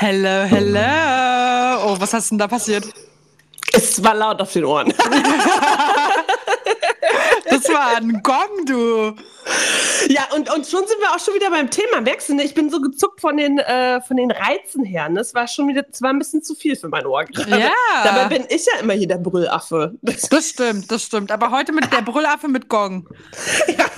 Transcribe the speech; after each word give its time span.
Hello, 0.00 0.44
hello. 0.44 0.78
Oh, 1.82 1.96
was 1.98 2.14
hast 2.14 2.30
denn 2.30 2.38
da 2.38 2.46
passiert? 2.46 2.84
Es 3.72 4.00
war 4.00 4.14
laut 4.14 4.40
auf 4.40 4.52
den 4.52 4.64
Ohren. 4.64 4.94
Das 7.50 7.68
war 7.70 7.96
ein 7.96 8.20
Gong, 8.22 8.66
du. 8.66 9.14
Ja, 10.08 10.28
und, 10.34 10.54
und 10.54 10.66
schon 10.66 10.86
sind 10.86 11.00
wir 11.00 11.10
auch 11.10 11.18
schon 11.18 11.34
wieder 11.34 11.50
beim 11.50 11.70
Thema. 11.70 12.00
Merkst 12.02 12.28
du, 12.28 12.34
ne? 12.34 12.44
ich 12.44 12.54
bin 12.54 12.70
so 12.70 12.80
gezuckt 12.80 13.20
von 13.20 13.36
den, 13.36 13.58
äh, 13.58 14.00
von 14.02 14.16
den 14.16 14.30
Reizen 14.30 14.84
her. 14.84 15.08
Ne? 15.08 15.16
Das 15.16 15.34
war 15.34 15.48
schon 15.48 15.66
wieder, 15.66 15.82
das 15.82 16.00
war 16.02 16.10
ein 16.10 16.18
bisschen 16.18 16.42
zu 16.42 16.54
viel 16.54 16.76
für 16.76 16.88
mein 16.88 17.06
Ohr 17.06 17.24
gerade. 17.24 17.58
Ja. 17.58 17.70
Dabei 18.04 18.26
bin 18.36 18.44
ich 18.48 18.66
ja 18.66 18.80
immer 18.80 18.92
hier 18.92 19.08
der 19.08 19.16
Brüllaffe. 19.16 19.94
Das 20.02 20.48
stimmt, 20.48 20.92
das 20.92 21.02
stimmt. 21.02 21.32
Aber 21.32 21.50
heute 21.50 21.72
mit 21.72 21.90
der 21.92 22.02
Brüllaffe 22.02 22.46
mit 22.46 22.68
Gong. 22.68 23.08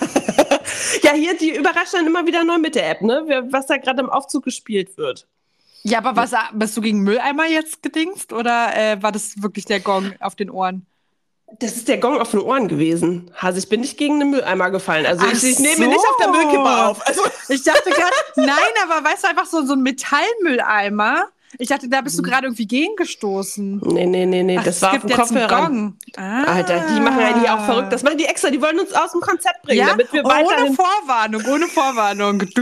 Ja, 1.03 1.13
hier, 1.13 1.37
die 1.37 1.51
überrascht 1.57 1.95
dann 1.95 2.07
immer 2.07 2.27
wieder 2.27 2.45
neu 2.45 2.59
mit 2.59 2.75
der 2.75 2.91
App, 2.91 3.03
ne? 3.03 3.25
Was 3.51 3.67
da 3.67 3.77
gerade 3.77 4.01
im 4.01 4.11
Aufzug 4.11 4.45
gespielt 4.45 4.97
wird. 4.97 5.27
Ja, 5.83 5.99
aber 5.99 6.17
was, 6.17 6.33
bist 6.53 6.77
du 6.77 6.81
gegen 6.81 7.01
Mülleimer 7.01 7.47
jetzt 7.47 7.83
gedingst 7.83 8.33
oder 8.33 8.77
äh, 8.77 9.03
war 9.03 9.13
das 9.13 9.43
wirklich 9.43 9.65
der 9.65 9.81
Gong 9.81 10.13
auf 10.21 10.35
den 10.35 10.51
Ohren? 10.51 10.87
Das 11.59 11.75
ist 11.77 11.89
der 11.89 11.99
Gong 11.99 12.21
auf 12.21 12.31
den 12.31 12.41
Ohren 12.41 12.69
gewesen. 12.69 13.31
Also 13.39 13.59
ich 13.59 13.69
bin 13.69 13.81
nicht 13.81 13.97
gegen 13.97 14.21
einen 14.21 14.31
Mülleimer 14.31 14.71
gefallen. 14.71 15.05
Also 15.07 15.27
ich, 15.27 15.43
ich 15.43 15.59
nehme 15.59 15.85
so. 15.85 15.91
nicht 15.91 15.99
auf 15.99 16.17
der 16.21 16.29
Müllkippe 16.29 16.87
auf. 16.87 17.07
Also 17.07 17.23
Ich 17.49 17.65
dachte 17.65 17.91
gerade, 17.91 18.15
nein, 18.37 18.57
aber 18.89 19.05
weißt 19.05 19.25
du, 19.25 19.29
einfach 19.29 19.47
so, 19.47 19.65
so 19.67 19.73
ein 19.73 19.83
Metallmülleimer. 19.83 21.25
Ich 21.59 21.69
dachte, 21.69 21.89
da 21.89 22.01
bist 22.01 22.17
du 22.17 22.23
gerade 22.23 22.47
irgendwie 22.47 22.67
gegengestoßen. 22.67 23.81
nee, 23.87 24.07
nee, 24.07 24.25
nee, 24.25 24.45
nee, 24.45 24.57
Ach, 24.59 24.63
das 24.65 24.81
war 24.83 24.93
auf 24.95 25.01
dem 25.01 25.11
Kopfhörer. 25.11 25.67
Gong. 25.67 25.97
Ah. 26.17 26.45
Alter, 26.45 26.87
die 26.95 27.01
machen 27.01 27.21
ja 27.21 27.33
die 27.33 27.49
auch 27.49 27.65
verrückt. 27.65 27.93
Das 27.93 28.05
machen 28.05 28.19
die 28.19 28.27
extra. 28.27 28.51
Die 28.51 28.63
wollen 28.63 28.79
uns 28.79 28.93
aus 28.93 29.11
dem 29.11 29.21
Konzept 29.21 29.63
bringen, 29.63 29.81
Ja, 29.81 29.89
damit 29.89 30.13
wir 30.13 30.25
ohne 30.25 30.33
weiterhin. 30.35 30.75
Vorwarnung, 30.75 31.43
ohne 31.47 31.67
Vorwarnung. 31.67 32.41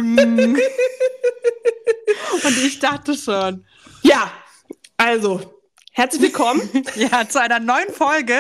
Und 2.45 2.57
ich 2.65 2.79
dachte 2.79 3.15
schon. 3.17 3.65
Ja, 4.03 4.31
also 4.97 5.41
herzlich 5.93 6.23
willkommen. 6.23 6.69
Ja, 6.97 7.29
zu 7.29 7.41
einer 7.41 7.59
neuen 7.61 7.93
Folge 7.93 8.37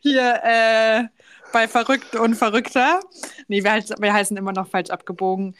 hier 0.00 0.40
äh, 0.44 1.04
bei 1.52 1.68
Verrückt 1.68 2.14
und 2.16 2.34
Verrückter. 2.34 3.00
Nee, 3.48 3.62
wir, 3.64 3.72
heißen- 3.72 4.00
wir 4.00 4.12
heißen 4.12 4.36
immer 4.36 4.52
noch 4.52 4.68
falsch 4.68 4.90
abgebogen. 4.90 5.54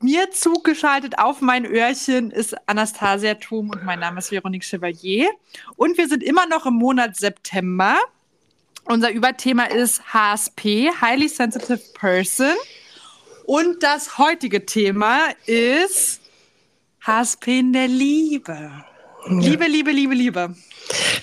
Mir 0.00 0.30
zugeschaltet 0.30 1.18
auf 1.18 1.40
mein 1.40 1.66
Öhrchen 1.66 2.30
ist 2.30 2.54
Anastasia 2.68 3.34
Thum 3.34 3.70
und 3.70 3.84
mein 3.84 3.98
Name 3.98 4.18
ist 4.20 4.30
Veronique 4.30 4.64
Chevalier. 4.64 5.28
Und 5.76 5.98
wir 5.98 6.08
sind 6.08 6.22
immer 6.22 6.46
noch 6.46 6.66
im 6.66 6.74
Monat 6.74 7.16
September. 7.16 7.96
Unser 8.84 9.10
Überthema 9.10 9.64
ist 9.64 10.00
HSP, 10.14 10.90
Highly 11.00 11.28
Sensitive 11.28 11.80
Person. 11.94 12.54
Und 13.44 13.82
das 13.82 14.18
heutige 14.18 14.64
Thema 14.66 15.20
ist 15.46 16.17
HSP 17.06 17.60
in 17.60 17.72
der 17.72 17.88
Liebe. 17.88 18.70
Liebe, 19.28 19.66
Liebe, 19.66 19.90
Liebe, 19.90 20.14
Liebe. 20.14 20.54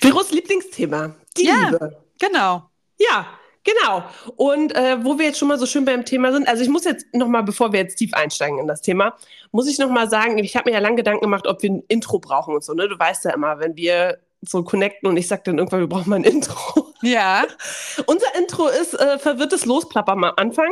Virus 0.01 0.31
Lieblingsthema. 0.31 1.15
Die 1.37 1.45
Ja. 1.47 1.69
Liebe. 1.69 1.97
Genau. 2.19 2.63
Ja, 2.97 3.27
genau. 3.63 4.03
Und 4.35 4.73
äh, 4.75 5.03
wo 5.03 5.17
wir 5.17 5.25
jetzt 5.25 5.39
schon 5.39 5.47
mal 5.47 5.59
so 5.59 5.65
schön 5.65 5.85
beim 5.85 6.05
Thema 6.05 6.31
sind, 6.31 6.47
also 6.47 6.63
ich 6.63 6.69
muss 6.69 6.85
jetzt 6.85 7.05
noch 7.13 7.27
mal, 7.27 7.41
bevor 7.41 7.73
wir 7.73 7.79
jetzt 7.79 7.95
tief 7.97 8.13
einsteigen 8.13 8.59
in 8.59 8.67
das 8.67 8.81
Thema, 8.81 9.15
muss 9.51 9.67
ich 9.67 9.79
noch 9.79 9.89
mal 9.89 10.09
sagen, 10.09 10.37
ich 10.37 10.55
habe 10.55 10.69
mir 10.69 10.75
ja 10.75 10.81
lange 10.81 10.97
Gedanken 10.97 11.21
gemacht, 11.21 11.47
ob 11.47 11.61
wir 11.61 11.71
ein 11.71 11.83
Intro 11.87 12.19
brauchen 12.19 12.55
und 12.55 12.63
so. 12.63 12.73
Ne? 12.73 12.87
Du 12.87 12.97
weißt 12.97 13.25
ja 13.25 13.31
immer, 13.33 13.59
wenn 13.59 13.75
wir 13.75 14.19
so 14.41 14.63
connecten 14.63 15.09
und 15.09 15.17
ich 15.17 15.27
sag 15.27 15.43
dann 15.43 15.57
irgendwann, 15.57 15.79
wir 15.81 15.87
brauchen 15.89 16.09
mal 16.09 16.17
ein 16.17 16.23
Intro. 16.23 16.93
Ja. 17.01 17.45
Unser 18.05 18.33
Intro 18.37 18.67
ist 18.67 18.93
äh, 18.93 19.19
verwirrtes 19.19 19.65
Losplappern 19.65 20.23
am 20.23 20.33
Anfang, 20.37 20.69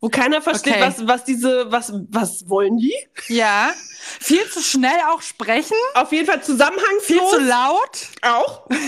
wo 0.00 0.08
keiner 0.08 0.40
versteht, 0.40 0.74
Okay. 0.74 0.82
was, 0.86 1.06
was 1.06 1.24
diese, 1.24 1.70
was, 1.72 1.92
was 2.10 2.48
wollen 2.48 2.76
die? 2.78 2.94
Ja. 3.28 3.72
Viel 4.20 4.48
zu 4.48 4.60
schnell 4.60 4.98
auch 5.12 5.22
sprechen, 5.22 5.76
Auf 5.94 6.12
jeden 6.12 6.26
Fall 6.26 6.36
viel 6.40 6.44
zusammenhangslos. 6.54 7.30
zu 7.32 7.40
laut. 7.40 8.08
auch. 8.22 8.66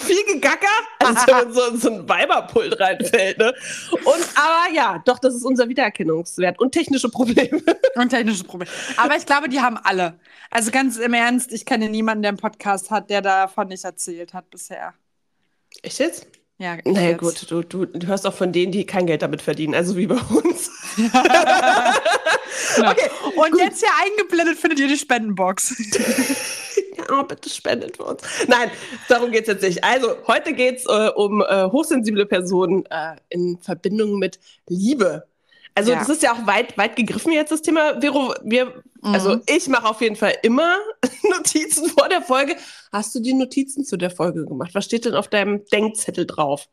Viel 0.00 0.24
gegacker, 0.24 0.66
also 1.00 1.26
wenn 1.26 1.52
so, 1.52 1.76
so 1.76 1.90
ein 1.90 2.08
Weiberpult 2.08 2.80
reinfällt. 2.80 3.36
Ne? 3.36 3.54
Und 3.92 4.26
aber 4.34 4.74
ja, 4.74 4.98
doch, 5.04 5.18
das 5.18 5.34
ist 5.34 5.44
unser 5.44 5.68
Wiedererkennungswert 5.68 6.58
und 6.58 6.72
technische 6.72 7.10
Probleme. 7.10 7.62
Und 7.96 8.08
technische 8.08 8.44
Probleme. 8.44 8.70
Aber 8.96 9.16
ich 9.16 9.26
glaube, 9.26 9.50
die 9.50 9.60
haben 9.60 9.76
alle. 9.76 10.18
Also 10.50 10.70
ganz 10.70 10.96
im 10.96 11.12
Ernst, 11.12 11.52
ich 11.52 11.66
kenne 11.66 11.90
niemanden, 11.90 12.22
der 12.22 12.30
einen 12.30 12.38
Podcast 12.38 12.90
hat, 12.90 13.10
der 13.10 13.20
davon 13.20 13.68
nicht 13.68 13.84
erzählt 13.84 14.32
hat 14.32 14.48
bisher. 14.48 14.94
Echt 15.82 15.98
jetzt? 15.98 16.26
Ja, 16.60 16.76
Naja, 16.84 17.10
jetzt. 17.10 17.20
gut, 17.20 17.50
du, 17.50 17.62
du, 17.62 17.86
du 17.86 18.06
hörst 18.06 18.26
auch 18.26 18.34
von 18.34 18.52
denen, 18.52 18.70
die 18.70 18.84
kein 18.84 19.06
Geld 19.06 19.22
damit 19.22 19.40
verdienen, 19.40 19.74
also 19.74 19.96
wie 19.96 20.06
bei 20.06 20.16
uns. 20.16 20.70
Genau. 22.76 22.90
Okay, 22.90 23.10
Und 23.36 23.58
jetzt 23.58 23.80
hier 23.80 23.88
eingeblendet 24.04 24.58
findet 24.58 24.78
ihr 24.80 24.88
die 24.88 24.96
Spendenbox. 24.98 25.74
Ja, 27.08 27.22
bitte 27.22 27.48
spendet 27.48 27.96
für 27.96 28.04
uns. 28.04 28.22
Nein, 28.46 28.70
darum 29.08 29.30
geht 29.32 29.42
es 29.42 29.48
jetzt 29.48 29.62
nicht. 29.62 29.82
Also, 29.82 30.16
heute 30.28 30.52
geht 30.52 30.76
es 30.78 30.86
äh, 30.86 31.08
um 31.16 31.40
äh, 31.42 31.64
hochsensible 31.64 32.24
Personen 32.26 32.84
äh, 32.86 33.16
in 33.30 33.58
Verbindung 33.60 34.18
mit 34.18 34.38
Liebe. 34.68 35.26
Also, 35.74 35.92
Ja. 35.92 35.98
das 35.98 36.08
ist 36.10 36.22
ja 36.22 36.32
auch 36.34 36.46
weit, 36.46 36.76
weit 36.78 36.94
gegriffen 36.96 37.32
jetzt, 37.32 37.50
das 37.50 37.62
Thema. 37.62 38.00
Vero, 38.00 38.34
wir, 38.44 38.82
also 39.02 39.36
Mhm. 39.36 39.42
ich 39.46 39.66
mache 39.68 39.86
auf 39.88 40.00
jeden 40.02 40.14
Fall 40.16 40.34
immer 40.42 40.76
Notizen 41.30 41.88
vor 41.88 42.08
der 42.08 42.22
Folge. 42.22 42.54
Hast 42.92 43.14
du 43.14 43.20
die 43.20 43.34
Notizen 43.34 43.84
zu 43.84 43.96
der 43.96 44.10
Folge 44.10 44.44
gemacht? 44.46 44.70
Was 44.74 44.84
steht 44.84 45.04
denn 45.04 45.14
auf 45.14 45.28
deinem 45.28 45.64
Denkzettel 45.66 46.26
drauf? 46.26 46.68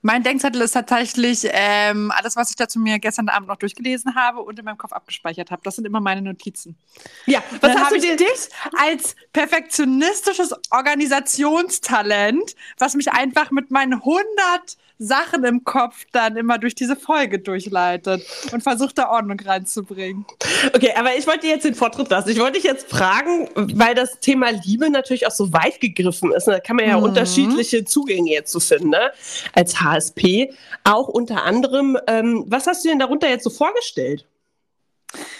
Mein 0.00 0.22
Denkzettel 0.22 0.62
ist 0.62 0.72
tatsächlich 0.72 1.46
ähm, 1.50 2.10
alles, 2.16 2.36
was 2.36 2.48
ich 2.50 2.56
dazu 2.56 2.78
mir 2.78 2.98
gestern 2.98 3.28
Abend 3.28 3.48
noch 3.48 3.56
durchgelesen 3.56 4.14
habe 4.14 4.40
und 4.40 4.58
in 4.58 4.64
meinem 4.64 4.78
Kopf 4.78 4.92
abgespeichert 4.92 5.50
habe. 5.50 5.60
Das 5.62 5.76
sind 5.76 5.84
immer 5.84 6.00
meine 6.00 6.22
Notizen. 6.22 6.78
Ja, 7.26 7.42
Was 7.60 7.76
hast 7.76 7.90
du 7.90 7.96
ich 7.96 8.02
dir? 8.02 8.16
dich 8.16 8.48
als 8.78 9.14
perfektionistisches 9.32 10.54
Organisationstalent, 10.70 12.54
was 12.78 12.94
mich 12.94 13.12
einfach 13.12 13.50
mit 13.50 13.70
meinen 13.70 13.94
100 13.94 14.78
Sachen 14.98 15.44
im 15.44 15.64
Kopf 15.64 16.04
dann 16.12 16.36
immer 16.36 16.58
durch 16.58 16.74
diese 16.74 16.96
Folge 16.96 17.38
durchleitet 17.38 18.22
und 18.52 18.62
versucht, 18.62 18.98
da 18.98 19.10
Ordnung 19.10 19.38
reinzubringen. 19.40 20.24
Okay, 20.74 20.92
aber 20.96 21.16
ich 21.16 21.26
wollte 21.26 21.46
jetzt 21.46 21.64
den 21.64 21.74
Vortritt 21.74 22.10
lassen. 22.10 22.30
Ich 22.30 22.38
wollte 22.40 22.54
dich 22.54 22.64
jetzt 22.64 22.90
fragen, 22.90 23.48
weil 23.54 23.94
das 23.94 24.18
Thema 24.20 24.50
Liebe 24.50 24.90
natürlich 24.90 25.26
auch 25.26 25.30
so 25.32 25.52
weit 25.52 25.80
gegriffen 25.80 26.32
ist. 26.32 26.46
ne? 26.48 26.54
Da 26.54 26.60
kann 26.60 26.76
man 26.76 26.86
ja 26.86 26.96
Mhm. 26.96 27.04
unterschiedliche 27.04 27.84
Zugänge 27.84 28.30
jetzt 28.30 28.50
zu 28.52 28.60
finden, 28.60 28.90
ne? 28.90 29.12
als 29.54 29.80
HSP. 29.80 30.52
Auch 30.84 31.08
unter 31.08 31.44
anderem, 31.44 31.96
ähm, 32.06 32.44
was 32.48 32.66
hast 32.66 32.84
du 32.84 32.88
denn 32.88 32.98
darunter 32.98 33.28
jetzt 33.28 33.44
so 33.44 33.50
vorgestellt? 33.50 34.24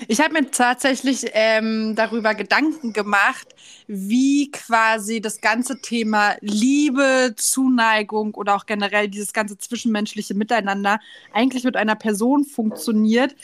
Ich 0.06 0.20
habe 0.20 0.32
mir 0.32 0.50
tatsächlich 0.50 1.26
ähm, 1.32 1.94
darüber 1.94 2.34
Gedanken 2.34 2.92
gemacht, 2.92 3.48
wie 3.86 4.50
quasi 4.50 5.20
das 5.20 5.40
ganze 5.40 5.80
Thema 5.80 6.36
Liebe, 6.40 7.34
Zuneigung 7.36 8.34
oder 8.34 8.54
auch 8.56 8.66
generell 8.66 9.08
dieses 9.08 9.32
ganze 9.32 9.58
zwischenmenschliche 9.58 10.34
Miteinander 10.34 11.00
eigentlich 11.32 11.64
mit 11.64 11.76
einer 11.76 11.96
Person 11.96 12.44
funktioniert, 12.44 13.34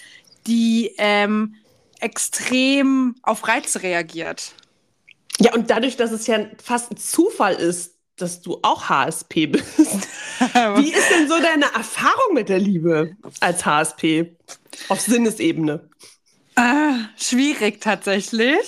die 0.47 0.95
ähm, 0.99 1.57
extrem 2.01 3.17
auf 3.23 3.47
Reize 3.49 3.83
reagiert. 3.83 4.55
Ja, 5.41 5.53
und 5.55 5.71
dadurch, 5.71 5.97
dass 5.97 6.13
es 6.13 6.27
ja 6.27 6.47
fast 6.63 6.93
ein 6.93 6.97
Zufall 6.97 7.55
ist, 7.55 7.94
dass 8.17 8.41
du 8.43 8.59
auch 8.63 8.89
HSP 8.89 9.47
bist. 9.47 9.67
Wie 9.79 10.93
ist 10.93 11.11
denn 11.11 11.29
so 11.29 11.39
deine 11.41 11.67
Erfahrung 11.75 12.35
mit 12.35 12.49
der 12.49 12.59
Liebe 12.59 13.17
als 13.41 13.65
HSP 13.65 14.37
auf 14.89 15.01
Sinnesebene? 15.01 15.89
Ah, 16.57 16.95
schwierig 17.17 17.81
tatsächlich. 17.81 18.59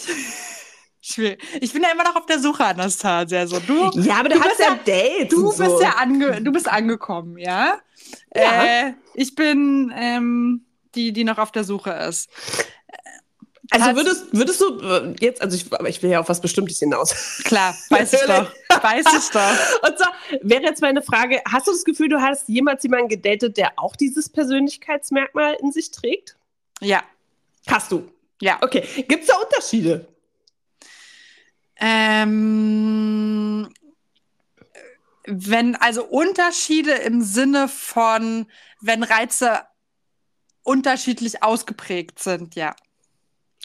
Schwierig. 1.00 1.40
Ich 1.60 1.72
bin 1.72 1.82
ja 1.82 1.90
immer 1.92 2.02
noch 2.02 2.16
auf 2.16 2.26
der 2.26 2.40
Suche, 2.40 2.64
Anastasia. 2.64 3.46
So, 3.46 3.60
du, 3.60 3.90
Ja, 4.00 4.16
aber 4.16 4.28
du, 4.28 4.36
Du 4.38 4.42
hast 4.44 4.58
ja, 4.58 4.70
ja- 4.70 4.74
Dates. 4.84 5.28
Du 5.28 5.44
bist 5.48 5.58
so. 5.58 5.80
ja 5.80 5.90
ange 5.98 6.42
du 6.42 6.50
bist 6.50 6.68
angekommen, 6.68 7.38
ja? 7.38 7.78
Ja. 8.34 8.64
Äh, 8.88 8.94
ich 9.14 9.34
bin 9.36 9.92
ähm, 9.96 10.66
die, 10.96 11.12
die 11.12 11.22
noch 11.24 11.38
auf 11.38 11.52
der 11.52 11.62
Suche 11.64 11.90
ist. 11.90 12.28
Also 13.71 13.97
würdest, 13.97 14.27
würdest 14.32 14.60
du 14.60 14.81
äh, 14.81 15.14
jetzt, 15.20 15.43
also 15.43 15.56
ich, 15.56 15.73
aber 15.73 15.88
ich 15.88 16.02
will 16.02 16.11
ja 16.11 16.20
auf 16.20 16.29
was 16.29 16.40
Bestimmtes 16.40 16.79
hinaus. 16.79 17.40
Klar, 17.44 17.76
weiß 17.90 18.12
ich 18.12 18.20
doch. 18.20 18.52
Weiß 18.82 19.05
ich 19.19 19.31
doch. 19.31 19.82
Und 19.88 19.99
zwar 19.99 20.12
wäre 20.43 20.62
jetzt 20.62 20.82
meine 20.82 21.02
Frage, 21.02 21.40
hast 21.50 21.67
du 21.67 21.73
das 21.73 21.85
Gefühl, 21.85 22.08
du 22.08 22.20
hast 22.20 22.49
jemals 22.49 22.82
jemanden 22.82 23.08
gedatet, 23.08 23.56
der 23.56 23.73
auch 23.76 23.96
dieses 23.96 24.29
Persönlichkeitsmerkmal 24.29 25.56
in 25.61 25.73
sich 25.73 25.90
trägt? 25.90 26.37
Ja, 26.81 27.02
Hast 27.67 27.90
du. 27.90 28.08
ja. 28.40 28.58
Okay. 28.61 28.82
Gibt 29.08 29.23
es 29.23 29.26
da 29.29 29.35
Unterschiede? 29.37 30.06
Ähm, 31.79 33.69
wenn, 35.26 35.75
also 35.76 36.05
Unterschiede 36.05 36.93
im 36.93 37.23
Sinne 37.23 37.69
von, 37.69 38.46
wenn 38.81 39.02
Reize 39.02 39.61
unterschiedlich 40.62 41.43
ausgeprägt 41.43 42.19
sind, 42.20 42.55
ja. 42.55 42.75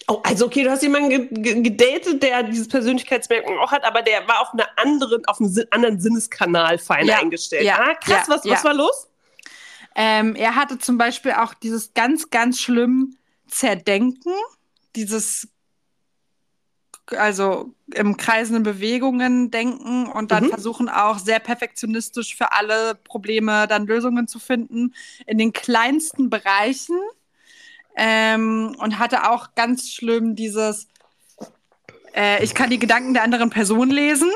Oh, 0.08 0.20
also 0.24 0.46
okay, 0.46 0.64
du 0.64 0.72
hast 0.72 0.82
jemanden 0.82 1.10
ge 1.10 1.28
ge 1.30 1.62
gedatet, 1.62 2.24
der 2.24 2.44
dieses 2.44 2.68
Persönlichkeitsmerkmal 2.68 3.60
auch 3.60 3.72
hat, 3.72 3.84
aber 3.84 4.02
der 4.02 4.28
war 4.28 4.42
auf 4.42 4.54
einer 4.54 4.68
anderen, 4.78 5.26
auf 5.26 5.40
einem 5.40 5.50
Sin 5.50 5.66
anderen 5.72 6.00
Sinneskanal 6.00 6.78
fein 6.78 7.06
Ja, 7.06 7.20
eingestellt. 7.20 7.64
ja, 7.64 7.80
ah, 7.80 7.94
krass, 7.94 8.28
ja, 8.28 8.36
was, 8.36 8.46
was 8.46 8.64
war 8.64 8.74
los? 8.74 9.08
Ähm, 9.96 10.36
er 10.36 10.56
hatte 10.56 10.80
zum 10.80 10.98
Beispiel 10.98 11.34
auch 11.34 11.54
dieses 11.54 11.94
ganz, 11.94 12.30
ganz 12.30 12.60
schlimm 12.60 13.18
Zerdenken, 13.48 14.34
dieses 14.96 15.50
also 17.18 17.74
im 17.94 18.16
kreisenden 18.16 18.64
Bewegungen 18.64 19.52
denken 19.52 20.08
und 20.08 20.32
dann 20.32 20.46
mhm. 20.46 20.50
versuchen 20.50 20.90
auch 20.90 21.20
sehr 21.20 21.40
perfektionistisch 21.40 22.36
für 22.36 22.54
alle 22.54 22.96
Probleme 22.96 23.68
dann 23.68 23.86
Lösungen 23.86 24.28
zu 24.28 24.40
finden 24.40 24.94
in 25.26 25.38
den 25.38 25.52
kleinsten 25.52 26.30
Bereichen. 26.30 26.98
Ähm, 27.96 28.76
und 28.80 29.00
hatte 29.00 29.30
auch 29.30 29.50
ganz 29.56 29.90
schlimm 29.90 30.36
dieses, 30.36 30.88
äh, 32.16 32.44
ich 32.44 32.54
kann 32.54 32.70
die 32.70 32.80
Gedanken 32.80 33.14
der 33.14 33.24
anderen 33.24 33.50
Person 33.50 33.90
lesen. 33.90 34.32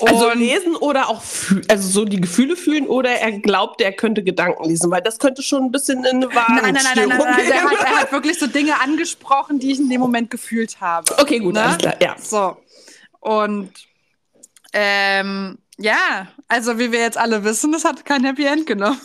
Also 0.00 0.30
lesen 0.32 0.76
oder 0.76 1.08
auch 1.08 1.22
also 1.68 1.88
so 1.88 2.04
die 2.04 2.20
Gefühle 2.20 2.54
fühlen 2.56 2.86
oder 2.86 3.10
er 3.10 3.32
glaubt, 3.32 3.80
er 3.80 3.92
könnte 3.92 4.22
Gedanken 4.22 4.64
lesen, 4.64 4.90
weil 4.90 5.00
das 5.00 5.18
könnte 5.18 5.42
schon 5.42 5.64
ein 5.64 5.72
bisschen 5.72 6.04
in 6.04 6.22
eine 6.22 6.34
Warnung 6.34 6.62
Nein, 6.62 6.74
nein, 6.74 6.84
nein, 6.84 7.08
nein, 7.08 7.18
nein, 7.18 7.18
nein. 7.18 7.50
Er, 7.50 7.62
hat, 7.62 7.80
er 7.80 8.00
hat 8.00 8.12
wirklich 8.12 8.38
so 8.38 8.46
Dinge 8.46 8.78
angesprochen, 8.80 9.58
die 9.58 9.72
ich 9.72 9.78
in 9.78 9.88
dem 9.88 10.00
Moment 10.00 10.30
gefühlt 10.30 10.80
habe. 10.80 11.10
Okay, 11.18 11.38
gut, 11.38 11.54
ne? 11.54 11.62
alles 11.62 11.78
klar, 11.78 11.94
ja. 12.00 12.14
So. 12.20 12.58
Und 13.20 13.72
ähm, 14.72 15.58
ja, 15.78 16.28
also 16.48 16.78
wie 16.78 16.92
wir 16.92 17.00
jetzt 17.00 17.18
alle 17.18 17.42
wissen, 17.42 17.72
das 17.72 17.84
hat 17.84 18.04
kein 18.04 18.24
Happy 18.24 18.44
End 18.44 18.66
genommen. 18.66 19.00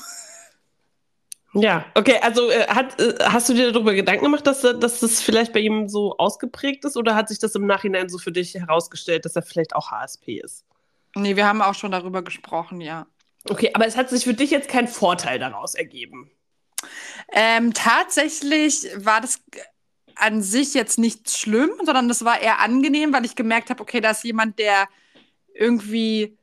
Ja, 1.54 1.86
okay, 1.96 2.18
also 2.22 2.50
äh, 2.50 2.68
hat, 2.68 3.00
äh, 3.00 3.16
hast 3.24 3.50
du 3.50 3.54
dir 3.54 3.72
darüber 3.72 3.94
Gedanken 3.94 4.24
gemacht, 4.24 4.48
dass, 4.48 4.62
dass 4.62 5.00
das 5.00 5.22
vielleicht 5.22 5.52
bei 5.52 5.60
ihm 5.60 5.90
so 5.90 6.18
ausgeprägt 6.18 6.86
ist 6.86 6.96
oder 6.96 7.16
hat 7.16 7.28
sich 7.28 7.40
das 7.40 7.56
im 7.56 7.66
Nachhinein 7.66 8.08
so 8.08 8.18
für 8.18 8.32
dich 8.32 8.54
herausgestellt, 8.54 9.26
dass 9.26 9.36
er 9.36 9.42
vielleicht 9.42 9.76
auch 9.76 9.92
HSP 9.92 10.40
ist? 10.40 10.66
Nee, 11.16 11.36
wir 11.36 11.46
haben 11.46 11.62
auch 11.62 11.76
schon 11.76 11.92
darüber 11.92 12.22
gesprochen, 12.22 12.80
ja. 12.80 13.06
Okay, 13.50 13.72
aber 13.74 13.86
es 13.86 13.98
hat 13.98 14.10
sich 14.10 14.24
für 14.24 14.34
dich 14.34 14.52
jetzt 14.52 14.70
kein 14.70 14.88
Vorteil 14.88 15.40
daraus 15.40 15.76
ergeben. 15.76 16.32
Ähm, 17.34 17.74
tatsächlich 17.74 18.88
war 18.96 19.20
das 19.20 19.42
an 20.16 20.42
sich 20.42 20.74
jetzt 20.74 21.00
nicht 21.00 21.30
schlimm, 21.32 21.72
sondern 21.84 22.08
das 22.08 22.24
war 22.24 22.40
eher 22.40 22.60
angenehm, 22.60 23.12
weil 23.12 23.26
ich 23.26 23.36
gemerkt 23.36 23.70
habe, 23.70 23.82
okay, 23.82 24.00
da 24.00 24.12
ist 24.12 24.24
jemand, 24.24 24.60
der 24.60 24.88
irgendwie 25.54 26.38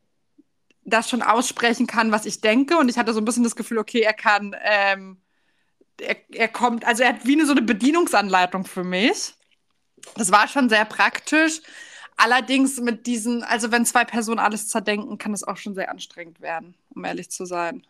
das 0.89 1.09
schon 1.09 1.23
aussprechen 1.23 1.87
kann, 1.87 2.13
was 2.13 2.27
ich 2.27 2.41
denke. 2.41 2.77
Und 2.79 2.89
ich 2.89 2.99
hatte 2.99 3.13
so 3.13 3.21
ein 3.21 3.25
bisschen 3.25 3.45
das 3.45 3.57
Gefühl, 3.57 3.79
okay, 3.79 4.01
er 4.01 4.13
kann, 4.13 4.55
ähm, 4.63 5.19
er, 6.01 6.17
er 6.33 6.49
kommt, 6.49 6.87
also 6.87 7.03
er 7.03 7.11
hat 7.11 7.27
wie 7.27 7.35
eine 7.35 7.47
so 7.47 7.53
eine 7.53 7.63
Bedienungsanleitung 7.63 8.65
für 8.65 8.85
mich. 8.85 9.35
Das 10.17 10.31
war 10.31 10.49
schon 10.49 10.69
sehr 10.69 10.85
praktisch. 10.85 11.61
Allerdings 12.17 12.81
mit 12.81 13.07
diesen, 13.07 13.45
also 13.45 13.71
wenn 13.71 13.87
zwei 13.87 14.05
Personen 14.05 14.41
alles 14.41 14.69
zerdenken, 14.69 15.19
kann 15.19 15.33
es 15.33 15.45
auch 15.45 15.57
schon 15.57 15.75
sehr 15.75 15.91
anstrengend 15.91 16.41
werden, 16.41 16.75
um 16.95 17.05
ehrlich 17.05 17.31
zu 17.31 17.45
sein. 17.45 17.87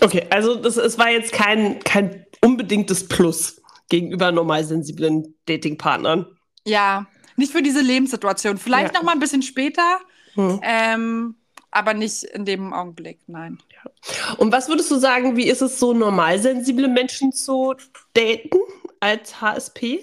Okay, 0.00 0.26
also 0.30 0.54
das, 0.54 0.76
es 0.76 0.98
war 0.98 1.10
jetzt 1.10 1.32
kein, 1.32 1.80
kein 1.80 2.24
unbedingtes 2.40 3.06
Plus 3.06 3.60
gegenüber 3.88 4.32
normal 4.32 4.64
sensiblen 4.64 5.34
Datingpartnern. 5.46 6.26
Ja, 6.64 7.06
nicht 7.36 7.52
für 7.52 7.62
diese 7.62 7.80
Lebenssituation. 7.80 8.58
Vielleicht 8.58 8.94
ja. 8.94 8.98
noch 8.98 9.04
mal 9.04 9.12
ein 9.12 9.20
bisschen 9.20 9.42
später. 9.42 10.00
Hm. 10.34 10.60
Ähm, 10.62 11.34
aber 11.76 11.92
nicht 11.94 12.24
in 12.24 12.44
dem 12.44 12.72
Augenblick, 12.72 13.18
nein. 13.26 13.58
Ja. 13.72 14.34
Und 14.38 14.50
was 14.50 14.68
würdest 14.68 14.90
du 14.90 14.96
sagen, 14.96 15.36
wie 15.36 15.48
ist 15.48 15.60
es 15.60 15.78
so, 15.78 15.92
normalsensible 15.92 16.88
Menschen 16.88 17.32
zu 17.32 17.74
daten 18.14 18.58
als 18.98 19.40
HSP? 19.40 20.00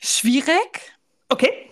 Schwierig. 0.00 0.92
Okay. 1.28 1.68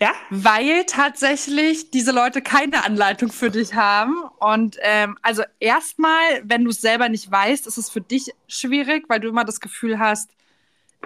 Ja? 0.00 0.12
Weil 0.30 0.84
tatsächlich 0.84 1.90
diese 1.90 2.12
Leute 2.12 2.42
keine 2.42 2.84
Anleitung 2.84 3.30
für 3.30 3.50
dich 3.50 3.74
haben. 3.74 4.22
Und 4.38 4.76
ähm, 4.82 5.16
also 5.22 5.42
erstmal, 5.58 6.42
wenn 6.44 6.64
du 6.64 6.70
es 6.70 6.80
selber 6.80 7.08
nicht 7.08 7.30
weißt, 7.30 7.66
ist 7.66 7.78
es 7.78 7.88
für 7.88 8.00
dich 8.00 8.32
schwierig, 8.48 9.04
weil 9.08 9.20
du 9.20 9.28
immer 9.28 9.44
das 9.44 9.60
Gefühl 9.60 9.98
hast, 9.98 10.30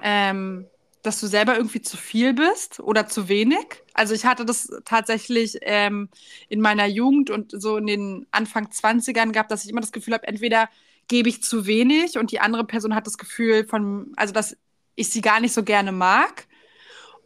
ähm, 0.03 0.67
dass 1.07 1.21
du 1.21 1.27
selber 1.27 1.57
irgendwie 1.57 1.81
zu 1.81 1.97
viel 1.97 2.35
bist 2.35 2.81
oder 2.81 3.07
zu 3.07 3.29
wenig. 3.29 3.67
Also 3.95 4.15
ich 4.15 4.27
hatte 4.27 4.45
das 4.45 4.69
tatsächlich 4.85 5.59
ähm, 5.63 6.09
in 6.49 6.61
meiner 6.61 6.87
Jugend 6.87 7.31
und 7.31 7.53
so 7.53 7.77
in 7.77 7.87
den 7.87 8.27
Anfang 8.33 8.67
20ern 8.67 9.33
gehabt, 9.33 9.51
dass 9.51 9.65
ich 9.65 9.71
immer 9.71 9.81
das 9.81 9.93
Gefühl 9.93 10.15
habe, 10.15 10.27
entweder 10.27 10.69
gebe 11.09 11.29
ich 11.29 11.43
zu 11.43 11.67
wenig 11.67 12.19
und 12.19 12.33
die 12.33 12.41
andere 12.41 12.65
Person 12.65 12.95
hat 12.95 13.07
das 13.07 13.19
Gefühl 13.19 13.67
von, 13.67 14.13
also 14.17 14.33
dass 14.33 14.57
ich 14.97 15.11
sie 15.11 15.21
gar 15.21 15.41
nicht 15.41 15.55
so 15.55 15.63
gerne 15.63 15.93
mag. 15.93 16.49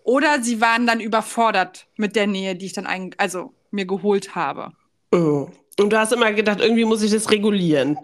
Oder 0.03 0.43
sie 0.43 0.61
waren 0.61 0.87
dann 0.87 1.01
überfordert 1.01 1.87
mit 1.97 2.17
der 2.17 2.27
Nähe, 2.27 2.57
die 2.57 2.67
ich 2.67 2.73
dann 2.73 2.87
ein, 2.87 3.15
also 3.17 3.55
mir 3.71 3.87
geholt 3.87 4.35
habe. 4.35 4.73
Oh. 5.13 5.49
Und 5.79 5.91
du 5.91 5.99
hast 5.99 6.13
immer 6.13 6.33
gedacht, 6.33 6.61
irgendwie 6.61 6.85
muss 6.85 7.03
ich 7.03 7.11
das 7.11 7.31
regulieren. 7.31 7.99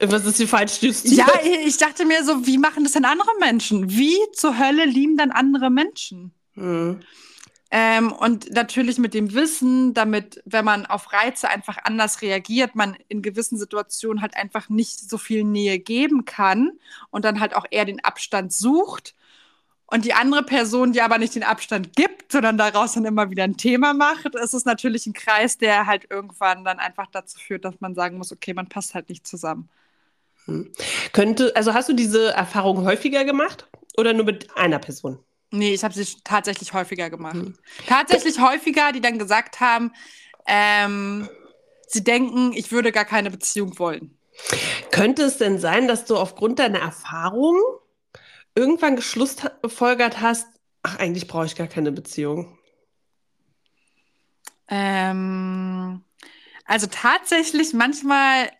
Was 0.00 0.26
ist 0.26 0.36
hier 0.36 0.48
falsch 0.48 0.82
justiert? 0.82 1.16
Ja, 1.16 1.26
ich 1.64 1.78
dachte 1.78 2.04
mir 2.04 2.22
so, 2.22 2.46
wie 2.46 2.58
machen 2.58 2.84
das 2.84 2.92
denn 2.92 3.04
andere 3.04 3.30
Menschen? 3.40 3.90
Wie 3.90 4.18
zur 4.32 4.58
Hölle 4.58 4.84
lieben 4.84 5.16
dann 5.16 5.30
andere 5.30 5.70
Menschen? 5.70 6.32
Mhm. 6.54 7.00
Ähm, 7.70 8.12
und 8.12 8.50
natürlich 8.52 8.98
mit 8.98 9.12
dem 9.12 9.34
Wissen, 9.34 9.92
damit, 9.92 10.40
wenn 10.44 10.64
man 10.64 10.86
auf 10.86 11.12
Reize 11.12 11.48
einfach 11.48 11.78
anders 11.82 12.22
reagiert, 12.22 12.76
man 12.76 12.96
in 13.08 13.22
gewissen 13.22 13.58
Situationen 13.58 14.22
halt 14.22 14.36
einfach 14.36 14.68
nicht 14.68 15.10
so 15.10 15.18
viel 15.18 15.42
Nähe 15.44 15.78
geben 15.78 16.24
kann 16.24 16.72
und 17.10 17.24
dann 17.24 17.40
halt 17.40 17.56
auch 17.56 17.64
eher 17.70 17.84
den 17.84 18.04
Abstand 18.04 18.52
sucht. 18.52 19.14
Und 19.88 20.04
die 20.04 20.14
andere 20.14 20.42
Person, 20.42 20.92
die 20.92 21.00
aber 21.00 21.18
nicht 21.18 21.34
den 21.34 21.44
Abstand 21.44 21.94
gibt, 21.94 22.32
sondern 22.32 22.58
daraus 22.58 22.94
dann 22.94 23.04
immer 23.04 23.30
wieder 23.30 23.44
ein 23.44 23.56
Thema 23.56 23.94
macht, 23.94 24.34
ist 24.34 24.54
es 24.54 24.64
natürlich 24.64 25.06
ein 25.06 25.12
Kreis, 25.12 25.58
der 25.58 25.86
halt 25.86 26.06
irgendwann 26.10 26.64
dann 26.64 26.78
einfach 26.78 27.06
dazu 27.06 27.38
führt, 27.38 27.64
dass 27.64 27.80
man 27.80 27.94
sagen 27.94 28.18
muss, 28.18 28.32
okay, 28.32 28.52
man 28.52 28.68
passt 28.68 28.94
halt 28.94 29.08
nicht 29.08 29.26
zusammen. 29.26 29.68
Hm. 30.46 30.72
Könnte, 31.12 31.54
also 31.54 31.74
hast 31.74 31.88
du 31.88 31.92
diese 31.92 32.32
Erfahrung 32.32 32.84
häufiger 32.84 33.24
gemacht 33.24 33.68
oder 33.96 34.12
nur 34.12 34.24
mit 34.24 34.56
einer 34.56 34.78
Person? 34.78 35.18
Nee, 35.50 35.74
ich 35.74 35.84
habe 35.84 35.94
sie 35.94 36.06
tatsächlich 36.24 36.72
häufiger 36.72 37.10
gemacht. 37.10 37.34
Hm. 37.34 37.56
Tatsächlich 37.86 38.40
häufiger, 38.40 38.92
die 38.92 39.00
dann 39.00 39.18
gesagt 39.18 39.60
haben, 39.60 39.92
ähm, 40.46 41.28
sie 41.86 42.04
denken, 42.04 42.52
ich 42.52 42.72
würde 42.72 42.92
gar 42.92 43.04
keine 43.04 43.30
Beziehung 43.30 43.78
wollen. 43.78 44.18
Könnte 44.90 45.22
es 45.22 45.38
denn 45.38 45.58
sein, 45.58 45.88
dass 45.88 46.04
du 46.04 46.16
aufgrund 46.16 46.58
deiner 46.58 46.80
Erfahrung 46.80 47.56
irgendwann 48.54 48.96
geschlussfolgert 48.96 50.20
hast, 50.20 50.46
ach, 50.82 50.98
eigentlich 50.98 51.26
brauche 51.26 51.46
ich 51.46 51.56
gar 51.56 51.66
keine 51.66 51.92
Beziehung? 51.92 52.58
Ähm, 54.68 56.02
also 56.64 56.86
tatsächlich 56.90 57.72
manchmal 57.72 58.50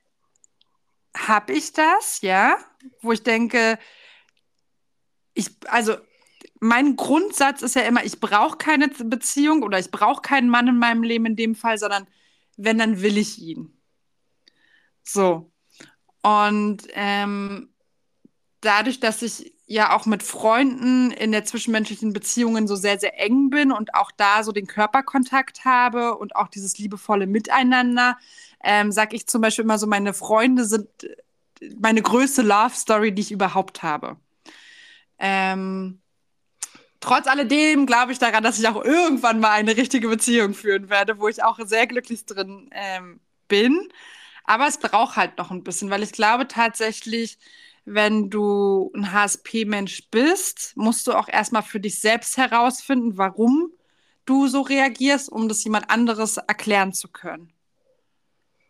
habe 1.16 1.52
ich 1.52 1.72
das, 1.72 2.20
ja, 2.20 2.58
wo 3.00 3.12
ich 3.12 3.22
denke, 3.22 3.78
ich, 5.34 5.50
also 5.66 5.96
mein 6.60 6.96
Grundsatz 6.96 7.62
ist 7.62 7.74
ja 7.74 7.82
immer, 7.82 8.04
ich 8.04 8.20
brauche 8.20 8.56
keine 8.56 8.88
Beziehung 8.88 9.62
oder 9.62 9.78
ich 9.78 9.90
brauche 9.90 10.22
keinen 10.22 10.48
Mann 10.48 10.68
in 10.68 10.78
meinem 10.78 11.02
Leben 11.02 11.26
in 11.26 11.36
dem 11.36 11.54
Fall, 11.54 11.78
sondern 11.78 12.06
wenn, 12.56 12.78
dann 12.78 13.02
will 13.02 13.18
ich 13.18 13.38
ihn. 13.38 13.76
So. 15.02 15.52
Und 16.22 16.86
ähm, 16.92 17.72
dadurch, 18.60 19.00
dass 19.00 19.22
ich 19.22 19.55
ja 19.66 19.94
auch 19.96 20.06
mit 20.06 20.22
Freunden 20.22 21.10
in 21.10 21.32
der 21.32 21.44
zwischenmenschlichen 21.44 22.12
Beziehungen 22.12 22.68
so 22.68 22.76
sehr, 22.76 22.98
sehr 22.98 23.20
eng 23.20 23.50
bin 23.50 23.72
und 23.72 23.94
auch 23.94 24.12
da 24.16 24.44
so 24.44 24.52
den 24.52 24.66
Körperkontakt 24.66 25.64
habe 25.64 26.16
und 26.16 26.36
auch 26.36 26.48
dieses 26.48 26.78
liebevolle 26.78 27.26
Miteinander, 27.26 28.16
ähm, 28.62 28.92
sage 28.92 29.16
ich 29.16 29.26
zum 29.26 29.42
Beispiel 29.42 29.64
immer 29.64 29.78
so, 29.78 29.86
meine 29.86 30.14
Freunde 30.14 30.64
sind 30.64 30.88
meine 31.80 32.02
größte 32.02 32.42
Love 32.42 32.74
Story, 32.74 33.12
die 33.12 33.22
ich 33.22 33.32
überhaupt 33.32 33.82
habe. 33.82 34.16
Ähm, 35.18 36.00
trotz 37.00 37.26
alledem 37.26 37.86
glaube 37.86 38.12
ich 38.12 38.18
daran, 38.18 38.44
dass 38.44 38.58
ich 38.58 38.68
auch 38.68 38.84
irgendwann 38.84 39.40
mal 39.40 39.52
eine 39.52 39.76
richtige 39.76 40.08
Beziehung 40.08 40.54
führen 40.54 40.90
werde, 40.90 41.18
wo 41.18 41.28
ich 41.28 41.42
auch 41.42 41.58
sehr 41.64 41.86
glücklich 41.86 42.26
drin 42.26 42.70
ähm, 42.72 43.20
bin. 43.48 43.88
Aber 44.44 44.68
es 44.68 44.78
braucht 44.78 45.16
halt 45.16 45.38
noch 45.38 45.50
ein 45.50 45.64
bisschen, 45.64 45.90
weil 45.90 46.02
ich 46.02 46.12
glaube 46.12 46.46
tatsächlich, 46.46 47.38
wenn 47.86 48.30
du 48.30 48.90
ein 48.94 49.12
HSP-Mensch 49.12 50.10
bist, 50.10 50.72
musst 50.76 51.06
du 51.06 51.12
auch 51.12 51.28
erstmal 51.28 51.62
für 51.62 51.80
dich 51.80 52.00
selbst 52.00 52.36
herausfinden, 52.36 53.16
warum 53.16 53.70
du 54.24 54.48
so 54.48 54.60
reagierst, 54.60 55.30
um 55.30 55.48
das 55.48 55.62
jemand 55.62 55.88
anderes 55.88 56.36
erklären 56.36 56.92
zu 56.92 57.08
können. 57.08 57.52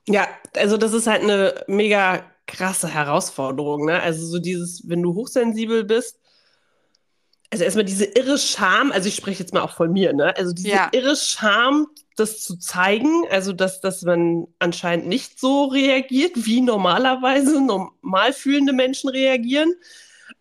Ja, 0.07 0.29
also 0.55 0.77
das 0.77 0.93
ist 0.93 1.07
halt 1.07 1.23
eine 1.23 1.65
mega 1.67 2.25
krasse 2.47 2.89
Herausforderung. 2.89 3.87
Ne? 3.87 4.01
Also 4.01 4.25
so 4.27 4.39
dieses, 4.39 4.89
wenn 4.89 5.03
du 5.03 5.15
hochsensibel 5.15 5.85
bist, 5.85 6.21
also 7.51 7.65
erstmal 7.65 7.87
diese 7.87 8.05
irre 8.05 8.39
Scham, 8.39 8.93
also 8.93 9.09
ich 9.09 9.17
spreche 9.17 9.43
jetzt 9.43 9.55
mal 9.55 9.63
auch 9.63 9.75
von 9.75 9.93
mir, 9.93 10.13
ne? 10.13 10.37
Also 10.37 10.53
diese 10.53 10.69
ja. 10.69 10.89
irre 10.93 11.17
Scham, 11.17 11.87
das 12.17 12.43
zu 12.43 12.57
zeigen, 12.59 13.25
also 13.31 13.53
dass, 13.53 13.81
dass 13.81 14.03
man 14.03 14.47
anscheinend 14.59 15.07
nicht 15.09 15.39
so 15.39 15.67
reagiert, 15.67 16.33
wie 16.35 16.61
normalerweise 16.61 17.61
normal 17.65 18.33
fühlende 18.33 18.73
Menschen 18.73 19.11
reagieren, 19.11 19.73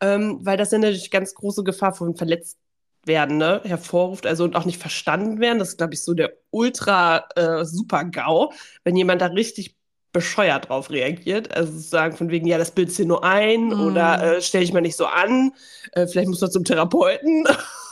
ähm, 0.01 0.39
weil 0.41 0.58
das 0.58 0.72
ja 0.72 0.77
natürlich 0.79 1.12
ganz 1.12 1.34
große 1.36 1.63
Gefahr 1.63 1.94
von 1.94 2.15
verletzt 2.15 2.58
werden 3.05 3.38
ne, 3.38 3.62
hervorruft, 3.63 4.25
also 4.25 4.44
und 4.44 4.55
auch 4.55 4.65
nicht 4.65 4.79
verstanden 4.82 5.39
werden. 5.39 5.60
Das 5.60 5.70
ist, 5.70 5.77
glaube 5.77 5.94
ich, 5.94 6.03
so 6.03 6.13
der 6.13 6.34
ultra 6.50 7.25
äh, 7.36 7.63
super 7.65 8.03
GAU, 8.05 8.51
wenn 8.84 8.96
jemand 8.96 9.22
da 9.22 9.27
richtig 9.27 9.75
bescheuert 10.12 10.70
drauf 10.70 10.89
reagiert. 10.89 11.55
Also 11.55 11.77
sagen 11.77 12.15
von 12.15 12.29
wegen, 12.29 12.48
ja, 12.48 12.58
das 12.58 12.72
bildest 12.72 12.98
dir 12.98 13.05
nur 13.05 13.24
ein 13.24 13.67
Mm. 13.67 13.82
oder 13.82 14.38
äh, 14.38 14.41
stell 14.41 14.62
dich 14.62 14.74
mal 14.74 14.82
nicht 14.82 14.96
so 14.96 15.05
an, 15.05 15.51
äh, 15.91 16.08
vielleicht 16.08 16.29
musst 16.29 16.41
du 16.41 16.48
zum 16.48 16.63
Therapeuten 16.63 17.46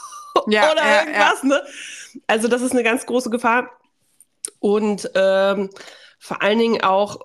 Ja, 0.48 0.72
oder 0.72 0.84
ja, 0.84 1.00
irgendwas. 1.00 1.42
Ne? 1.42 1.62
Also 2.26 2.48
das 2.48 2.62
ist 2.62 2.72
eine 2.72 2.82
ganz 2.82 3.06
große 3.06 3.30
Gefahr. 3.30 3.70
Und 4.60 5.10
ähm, 5.14 5.70
vor 6.18 6.42
allen 6.42 6.58
Dingen 6.58 6.82
auch 6.82 7.20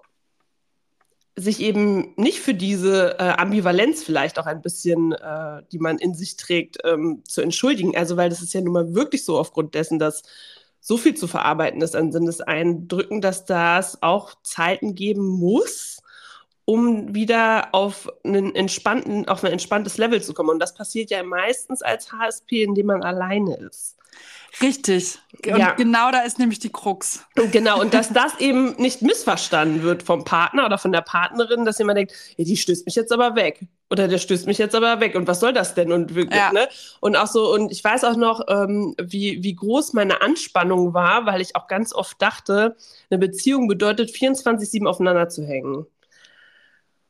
sich 1.36 1.62
eben 1.62 2.14
nicht 2.18 2.40
für 2.40 2.54
diese 2.54 3.18
äh, 3.18 3.34
Ambivalenz 3.38 4.04
vielleicht 4.04 4.40
auch 4.40 4.46
ein 4.46 4.62
bisschen, 4.62 5.14
äh, 5.14 5.64
die 5.72 5.80
man 5.80 5.98
in 5.98 6.14
sich 6.14 6.36
trägt, 6.36 6.80
ähm, 6.84 7.24
zu 7.26 7.42
entschuldigen. 7.42 7.96
Also 7.96 8.18
weil 8.18 8.30
das 8.30 8.42
ist 8.42 8.54
ja 8.54 8.62
nun 8.62 8.74
mal 8.74 8.94
wirklich 8.94 9.24
so 9.24 9.38
aufgrund 9.38 9.74
dessen, 9.74 10.00
dass 10.00 10.24
so 10.82 10.98
viel 10.98 11.14
zu 11.14 11.28
verarbeiten 11.28 11.82
ist 11.82 11.96
an 11.96 12.12
Sinneseindrücken, 12.12 13.22
dass 13.22 13.46
das 13.46 14.02
auch 14.02 14.36
Zeiten 14.44 14.96
geben 14.96 15.26
muss, 15.26 16.02
um 16.70 17.16
wieder 17.16 17.70
auf 17.72 18.08
einen 18.24 18.54
entspannten, 18.54 19.28
auf 19.28 19.44
ein 19.44 19.52
entspanntes 19.52 19.98
Level 19.98 20.22
zu 20.22 20.36
kommen. 20.36 20.52
Und 20.52 20.60
das 20.60 20.76
passiert 20.76 21.10
ja 21.10 21.24
meistens 21.24 21.82
als 21.82 22.12
HSP, 22.12 22.62
indem 22.62 22.86
man 22.86 23.02
alleine 23.02 23.56
ist. 23.58 23.96
Richtig. 24.62 25.18
Und 25.48 25.58
Ja. 25.58 25.72
genau 25.72 26.12
da 26.12 26.20
ist 26.20 26.38
nämlich 26.38 26.60
die 26.60 26.70
Krux. 26.72 27.26
Und 27.40 27.52
genau, 27.52 27.82
und 27.82 27.96
dass 27.96 28.14
das 28.14 28.40
eben 28.40 28.76
nicht 28.78 29.02
missverstanden 29.02 29.82
wird 29.82 30.04
vom 30.04 30.24
Partner 30.26 30.68
oder 30.68 30.78
von 30.78 30.92
der 30.92 31.02
Partnerin, 31.02 31.66
dass 31.66 31.80
jemand 31.80 31.98
denkt, 31.98 32.14
ja, 32.38 32.46
die 32.46 32.56
stößt 32.56 32.86
mich 32.86 32.94
jetzt 32.94 33.12
aber 33.12 33.36
weg. 33.36 33.66
Oder 33.90 34.08
der 34.08 34.20
stößt 34.20 34.46
mich 34.46 34.60
jetzt 34.60 34.76
aber 34.76 35.00
weg. 35.00 35.16
Und 35.16 35.28
was 35.28 35.40
soll 35.40 35.54
das 35.54 35.74
denn? 35.74 35.92
Und, 35.92 36.14
wirklich, 36.14 36.38
Ja. 36.40 36.52
ne? 36.54 36.68
und 37.00 37.16
auch 37.16 37.26
so, 37.26 37.52
und 37.52 37.72
ich 37.72 37.84
weiß 37.84 38.04
auch 38.04 38.16
noch, 38.16 38.42
ähm, 38.48 38.94
wie, 39.02 39.42
wie 39.42 39.56
groß 39.56 39.94
meine 39.94 40.22
Anspannung 40.22 40.94
war, 40.94 41.26
weil 41.26 41.42
ich 41.42 41.56
auch 41.56 41.66
ganz 41.68 41.94
oft 41.94 42.22
dachte, 42.22 42.76
eine 43.10 43.18
Beziehung 43.18 43.68
bedeutet 43.68 44.12
24-7 44.12 44.86
aufeinander 44.86 45.30
zu 45.30 45.44
hängen. 45.44 45.88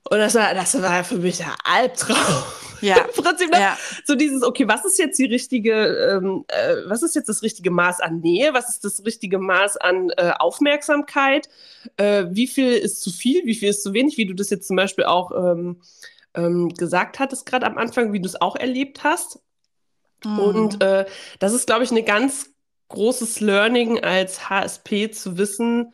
Und 0.09 0.17
das 0.17 0.35
war, 0.35 0.53
das 0.53 0.81
war 0.81 1.03
für 1.03 1.17
mich 1.17 1.37
der 1.37 1.55
Albtraum. 1.63 2.43
Ja. 2.81 2.97
Im 3.15 3.23
Prinzip, 3.23 3.51
ne? 3.51 3.59
Ja. 3.59 3.77
so 4.05 4.15
dieses, 4.15 4.41
okay, 4.41 4.67
was 4.67 4.85
ist 4.85 4.97
jetzt 4.97 5.19
die 5.19 5.25
richtige, 5.25 5.73
ähm, 5.73 6.45
äh, 6.47 6.77
was 6.87 7.03
ist 7.03 7.15
jetzt 7.15 7.29
das 7.29 7.43
richtige 7.43 7.71
Maß 7.71 7.99
an 7.99 8.19
Nähe? 8.19 8.53
Was 8.53 8.69
ist 8.69 8.83
das 8.83 9.05
richtige 9.05 9.37
Maß 9.37 9.77
an 9.77 10.09
äh, 10.17 10.31
Aufmerksamkeit? 10.39 11.49
Äh, 11.97 12.25
wie 12.29 12.47
viel 12.47 12.71
ist 12.71 13.01
zu 13.01 13.11
viel? 13.11 13.45
Wie 13.45 13.53
viel 13.53 13.69
ist 13.69 13.83
zu 13.83 13.93
wenig? 13.93 14.17
Wie 14.17 14.25
du 14.25 14.33
das 14.33 14.49
jetzt 14.49 14.67
zum 14.67 14.77
Beispiel 14.77 15.05
auch 15.05 15.31
ähm, 15.31 15.81
ähm, 16.33 16.69
gesagt 16.69 17.19
hattest, 17.19 17.45
gerade 17.45 17.65
am 17.65 17.77
Anfang, 17.77 18.13
wie 18.13 18.19
du 18.19 18.27
es 18.27 18.39
auch 18.39 18.55
erlebt 18.55 19.03
hast. 19.03 19.39
Mhm. 20.25 20.39
Und 20.39 20.83
äh, 20.83 21.05
das 21.39 21.53
ist, 21.53 21.67
glaube 21.67 21.83
ich, 21.83 21.91
ein 21.91 22.05
ganz 22.05 22.49
großes 22.87 23.39
Learning 23.41 24.03
als 24.03 24.49
HSP 24.49 25.11
zu 25.11 25.37
wissen, 25.37 25.93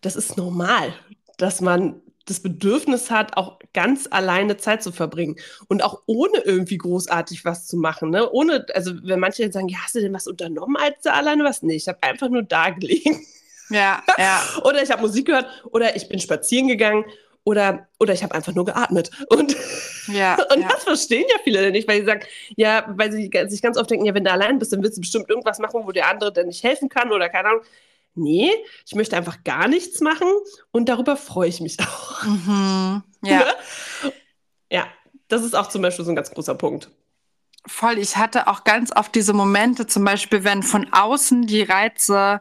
das 0.00 0.14
ist 0.14 0.36
normal, 0.36 0.94
dass 1.36 1.60
man 1.60 2.00
das 2.28 2.40
Bedürfnis 2.40 3.10
hat, 3.10 3.36
auch 3.36 3.58
ganz 3.72 4.08
alleine 4.10 4.56
Zeit 4.56 4.82
zu 4.82 4.92
verbringen 4.92 5.36
und 5.68 5.82
auch 5.82 6.02
ohne 6.06 6.38
irgendwie 6.44 6.78
großartig 6.78 7.44
was 7.44 7.66
zu 7.66 7.76
machen. 7.76 8.10
Ne? 8.10 8.30
Ohne, 8.30 8.66
also 8.74 8.92
wenn 9.02 9.20
manche 9.20 9.50
sagen, 9.52 9.68
ja, 9.68 9.78
hast 9.82 9.94
du 9.94 10.00
denn 10.00 10.14
was 10.14 10.26
unternommen, 10.26 10.76
als 10.76 11.02
du 11.02 11.12
alleine 11.12 11.44
was? 11.44 11.62
Nee, 11.62 11.76
ich 11.76 11.88
habe 11.88 12.02
einfach 12.02 12.28
nur 12.28 12.42
da 12.42 12.70
gelegen. 12.70 13.24
ja, 13.70 14.02
ja. 14.16 14.42
Oder 14.64 14.82
ich 14.82 14.90
habe 14.90 15.02
Musik 15.02 15.26
gehört 15.26 15.46
oder 15.70 15.96
ich 15.96 16.08
bin 16.08 16.18
spazieren 16.20 16.68
gegangen 16.68 17.04
oder, 17.44 17.88
oder 17.98 18.12
ich 18.12 18.22
habe 18.22 18.34
einfach 18.34 18.54
nur 18.54 18.66
geatmet. 18.66 19.10
Und, 19.30 19.56
Ja, 20.08 20.36
und 20.54 20.62
ja. 20.62 20.68
das 20.68 20.84
verstehen 20.84 21.24
ja 21.28 21.36
viele 21.44 21.70
nicht, 21.70 21.88
weil 21.88 22.00
sie 22.00 22.06
sagen, 22.06 22.20
ja, 22.56 22.84
weil 22.88 23.12
sie 23.12 23.30
sich 23.48 23.62
ganz 23.62 23.76
oft 23.76 23.90
denken, 23.90 24.04
ja, 24.04 24.14
wenn 24.14 24.24
du 24.24 24.30
allein 24.30 24.58
bist, 24.58 24.72
dann 24.72 24.82
willst 24.82 24.96
du 24.96 25.00
bestimmt 25.00 25.28
irgendwas 25.28 25.58
machen, 25.58 25.82
wo 25.84 25.92
der 25.92 26.08
andere 26.08 26.32
dann 26.32 26.46
nicht 26.46 26.62
helfen 26.62 26.88
kann 26.88 27.12
oder 27.12 27.28
keine 27.28 27.48
Ahnung. 27.48 27.62
Nee, 28.18 28.52
ich 28.86 28.94
möchte 28.94 29.16
einfach 29.16 29.44
gar 29.44 29.68
nichts 29.68 30.00
machen 30.00 30.28
und 30.70 30.88
darüber 30.88 31.16
freue 31.16 31.48
ich 31.48 31.60
mich 31.60 31.78
auch. 31.80 32.22
Mhm. 32.24 33.02
Ja. 33.22 33.38
Ne? 33.38 34.12
Ja, 34.70 34.86
das 35.28 35.42
ist 35.42 35.54
auch 35.54 35.68
zum 35.68 35.82
Beispiel 35.82 36.04
so 36.04 36.12
ein 36.12 36.16
ganz 36.16 36.30
großer 36.30 36.54
Punkt. 36.54 36.90
Voll, 37.66 37.98
ich 37.98 38.16
hatte 38.16 38.46
auch 38.46 38.64
ganz 38.64 38.94
oft 38.94 39.14
diese 39.14 39.32
Momente, 39.32 39.86
zum 39.86 40.04
Beispiel, 40.04 40.44
wenn 40.44 40.62
von 40.62 40.92
außen 40.92 41.46
die 41.46 41.62
Reize 41.62 42.40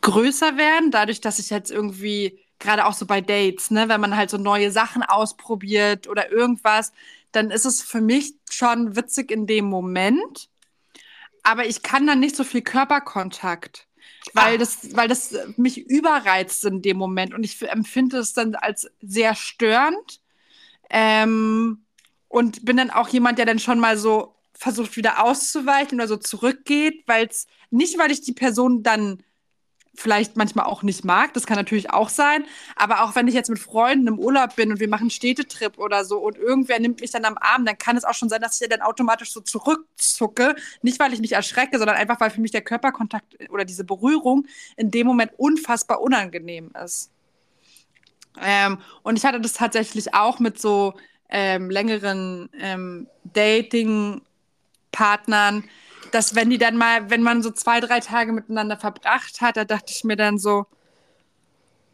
größer 0.00 0.56
werden, 0.56 0.90
dadurch, 0.90 1.20
dass 1.20 1.38
ich 1.38 1.50
jetzt 1.50 1.70
irgendwie, 1.70 2.38
gerade 2.58 2.86
auch 2.86 2.94
so 2.94 3.06
bei 3.06 3.20
Dates, 3.20 3.70
ne, 3.70 3.88
wenn 3.88 4.00
man 4.00 4.16
halt 4.16 4.30
so 4.30 4.38
neue 4.38 4.70
Sachen 4.70 5.02
ausprobiert 5.02 6.08
oder 6.08 6.30
irgendwas, 6.30 6.92
dann 7.32 7.50
ist 7.50 7.64
es 7.64 7.82
für 7.82 8.00
mich 8.00 8.34
schon 8.50 8.96
witzig 8.96 9.30
in 9.30 9.46
dem 9.46 9.64
Moment. 9.64 10.48
Aber 11.42 11.66
ich 11.66 11.82
kann 11.82 12.06
dann 12.06 12.20
nicht 12.20 12.36
so 12.36 12.44
viel 12.44 12.62
Körperkontakt, 12.62 13.88
weil, 14.34 14.54
Ah. 14.54 14.58
das, 14.58 14.94
weil 14.96 15.08
das 15.08 15.34
mich 15.56 15.78
überreizt 15.78 16.64
in 16.64 16.82
dem 16.82 16.96
Moment 16.96 17.34
und 17.34 17.44
ich 17.44 17.60
empfinde 17.62 18.18
es 18.18 18.32
dann 18.34 18.54
als 18.54 18.88
sehr 19.00 19.34
störend. 19.34 20.20
Ähm, 20.90 21.84
und 22.28 22.64
bin 22.64 22.76
dann 22.78 22.90
auch 22.90 23.08
jemand, 23.08 23.38
der 23.38 23.46
dann 23.46 23.58
schon 23.58 23.78
mal 23.80 23.96
so 23.98 24.34
versucht, 24.54 24.96
wieder 24.96 25.22
auszuweichen 25.24 25.98
oder 25.98 26.08
so 26.08 26.16
zurückgeht, 26.16 27.02
weil 27.06 27.26
es 27.26 27.46
nicht, 27.70 27.98
weil 27.98 28.10
ich 28.10 28.22
die 28.22 28.32
Person 28.32 28.82
dann 28.82 29.22
vielleicht 29.94 30.36
manchmal 30.36 30.66
auch 30.66 30.82
nicht 30.82 31.04
mag, 31.04 31.34
das 31.34 31.46
kann 31.46 31.56
natürlich 31.56 31.90
auch 31.90 32.08
sein, 32.08 32.46
aber 32.76 33.02
auch 33.02 33.14
wenn 33.14 33.28
ich 33.28 33.34
jetzt 33.34 33.50
mit 33.50 33.58
Freunden 33.58 34.06
im 34.06 34.18
Urlaub 34.18 34.56
bin 34.56 34.72
und 34.72 34.80
wir 34.80 34.88
machen 34.88 35.02
einen 35.02 35.10
Städtetrip 35.10 35.78
oder 35.78 36.04
so 36.04 36.18
und 36.18 36.38
irgendwer 36.38 36.80
nimmt 36.80 37.02
mich 37.02 37.10
dann 37.10 37.26
am 37.26 37.36
Arm, 37.38 37.66
dann 37.66 37.76
kann 37.76 37.96
es 37.96 38.04
auch 38.04 38.14
schon 38.14 38.30
sein, 38.30 38.40
dass 38.40 38.60
ich 38.60 38.68
dann 38.68 38.80
automatisch 38.80 39.32
so 39.32 39.40
zurückzucke, 39.40 40.56
nicht 40.80 40.98
weil 40.98 41.12
ich 41.12 41.20
mich 41.20 41.32
erschrecke, 41.32 41.78
sondern 41.78 41.96
einfach, 41.96 42.18
weil 42.20 42.30
für 42.30 42.40
mich 42.40 42.52
der 42.52 42.62
Körperkontakt 42.62 43.50
oder 43.50 43.66
diese 43.66 43.84
Berührung 43.84 44.46
in 44.76 44.90
dem 44.90 45.06
Moment 45.06 45.32
unfassbar 45.36 46.00
unangenehm 46.00 46.70
ist. 46.82 47.10
Ähm, 48.40 48.78
und 49.02 49.18
ich 49.18 49.26
hatte 49.26 49.40
das 49.40 49.52
tatsächlich 49.52 50.14
auch 50.14 50.38
mit 50.38 50.60
so 50.60 50.94
ähm, 51.28 51.70
längeren 51.70 52.48
ähm, 52.58 53.06
Dating-Partnern, 53.24 55.64
dass 56.10 56.34
wenn 56.34 56.50
die 56.50 56.58
dann 56.58 56.76
mal, 56.76 57.10
wenn 57.10 57.22
man 57.22 57.42
so 57.42 57.50
zwei, 57.50 57.80
drei 57.80 58.00
Tage 58.00 58.32
miteinander 58.32 58.76
verbracht 58.76 59.40
hat, 59.40 59.56
da 59.56 59.64
dachte 59.64 59.92
ich 59.94 60.04
mir 60.04 60.16
dann 60.16 60.38
so, 60.38 60.66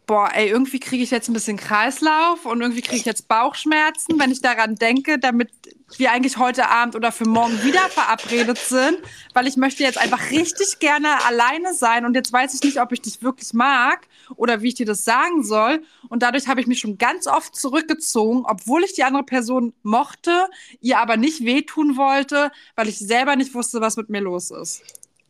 boah, 0.08 0.30
ey, 0.32 0.48
irgendwie 0.48 0.80
kriege 0.80 1.04
ich 1.04 1.10
jetzt 1.10 1.28
ein 1.28 1.34
bisschen 1.34 1.58
Kreislauf 1.58 2.46
und 2.46 2.62
irgendwie 2.62 2.80
kriege 2.80 2.96
ich 2.96 3.04
jetzt 3.04 3.28
Bauchschmerzen, 3.28 4.18
wenn 4.18 4.32
ich 4.32 4.40
daran 4.40 4.74
denke, 4.74 5.18
damit 5.18 5.50
wir 5.98 6.12
eigentlich 6.12 6.38
heute 6.38 6.68
Abend 6.68 6.96
oder 6.96 7.12
für 7.12 7.28
morgen 7.28 7.62
wieder 7.62 7.88
verabredet 7.90 8.58
sind, 8.58 8.98
weil 9.34 9.46
ich 9.46 9.56
möchte 9.56 9.82
jetzt 9.82 9.98
einfach 9.98 10.30
richtig 10.30 10.78
gerne 10.78 11.24
alleine 11.26 11.74
sein 11.74 12.06
und 12.06 12.14
jetzt 12.14 12.32
weiß 12.32 12.54
ich 12.54 12.62
nicht, 12.62 12.80
ob 12.80 12.92
ich 12.92 13.02
dich 13.02 13.22
wirklich 13.22 13.52
mag 13.52 14.08
oder 14.36 14.62
wie 14.62 14.68
ich 14.68 14.74
dir 14.74 14.86
das 14.86 15.04
sagen 15.04 15.44
soll. 15.44 15.82
Und 16.08 16.22
dadurch 16.22 16.48
habe 16.48 16.60
ich 16.60 16.66
mich 16.66 16.80
schon 16.80 16.98
ganz 16.98 17.26
oft 17.26 17.54
zurückgezogen, 17.54 18.44
obwohl 18.46 18.84
ich 18.84 18.94
die 18.94 19.04
andere 19.04 19.24
Person 19.24 19.72
mochte, 19.82 20.48
ihr 20.80 20.98
aber 20.98 21.16
nicht 21.16 21.44
wehtun 21.44 21.96
wollte, 21.96 22.50
weil 22.76 22.88
ich 22.88 22.98
selber 22.98 23.36
nicht 23.36 23.54
wusste, 23.54 23.80
was 23.80 23.96
mit 23.96 24.08
mir 24.08 24.20
los 24.20 24.50
ist. 24.50 24.82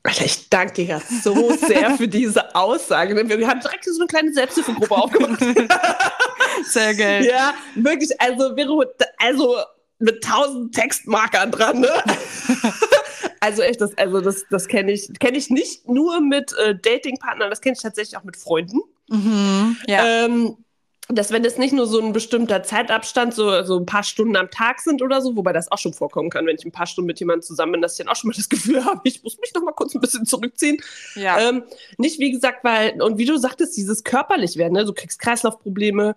Alter, 0.04 0.24
ich 0.24 0.48
danke 0.48 0.72
dir 0.74 0.84
ja 0.84 1.02
so 1.22 1.52
sehr 1.54 1.96
für 1.96 2.08
diese 2.08 2.54
Aussage. 2.54 3.14
Wir 3.14 3.48
haben 3.48 3.60
direkt 3.60 3.84
so 3.84 4.00
eine 4.00 4.06
kleine 4.06 4.32
Selbsthilfegruppe 4.32 4.94
aufgemacht. 4.94 5.40
Sehr 6.64 6.94
geil. 6.94 7.24
Ja, 7.26 7.54
wirklich, 7.74 8.18
also, 8.20 8.54
Vero, 8.56 8.84
also 9.18 9.58
mit 9.98 10.22
tausend 10.22 10.74
Textmarkern 10.74 11.50
dran, 11.50 11.80
ne? 11.80 11.88
Also 13.40 13.62
echt, 13.62 13.80
das, 13.80 13.96
also 13.96 14.20
das, 14.20 14.46
das 14.50 14.68
kenne 14.68 14.92
ich, 14.92 15.10
kenne 15.18 15.38
ich 15.38 15.50
nicht 15.50 15.88
nur 15.88 16.20
mit 16.20 16.52
äh, 16.58 16.74
Datingpartnern, 16.76 17.50
das 17.50 17.60
kenne 17.60 17.74
ich 17.74 17.82
tatsächlich 17.82 18.16
auch 18.16 18.24
mit 18.24 18.36
Freunden. 18.36 18.80
Mhm. 19.08 19.76
Ja. 19.86 20.24
Ähm, 20.24 20.56
dass 21.10 21.32
wenn 21.32 21.42
es 21.44 21.56
nicht 21.56 21.72
nur 21.72 21.86
so 21.86 22.00
ein 22.00 22.12
bestimmter 22.12 22.62
Zeitabstand, 22.62 23.32
so, 23.32 23.62
so 23.62 23.78
ein 23.78 23.86
paar 23.86 24.02
Stunden 24.02 24.36
am 24.36 24.50
Tag 24.50 24.80
sind 24.80 25.00
oder 25.00 25.22
so, 25.22 25.36
wobei 25.36 25.54
das 25.54 25.72
auch 25.72 25.78
schon 25.78 25.94
vorkommen 25.94 26.28
kann, 26.28 26.44
wenn 26.46 26.56
ich 26.56 26.66
ein 26.66 26.72
paar 26.72 26.86
Stunden 26.86 27.06
mit 27.06 27.18
jemandem 27.18 27.42
zusammen 27.42 27.72
bin, 27.72 27.82
dass 27.82 27.92
ich 27.92 28.04
dann 28.04 28.08
auch 28.08 28.16
schon 28.16 28.28
mal 28.28 28.36
das 28.36 28.48
Gefühl 28.48 28.84
habe, 28.84 29.00
ich 29.04 29.22
muss 29.22 29.38
mich 29.40 29.54
noch 29.54 29.62
mal 29.62 29.72
kurz 29.72 29.94
ein 29.94 30.02
bisschen 30.02 30.26
zurückziehen. 30.26 30.76
ja. 31.14 31.38
Ähm, 31.40 31.64
nicht, 31.96 32.20
wie 32.20 32.30
gesagt, 32.30 32.62
weil, 32.62 33.00
und 33.00 33.16
wie 33.16 33.24
du 33.24 33.38
sagtest, 33.38 33.76
dieses 33.76 34.04
körperlich 34.04 34.56
werden, 34.56 34.74
ne? 34.74 34.84
du 34.84 34.92
kriegst 34.92 35.18
Kreislaufprobleme, 35.18 36.14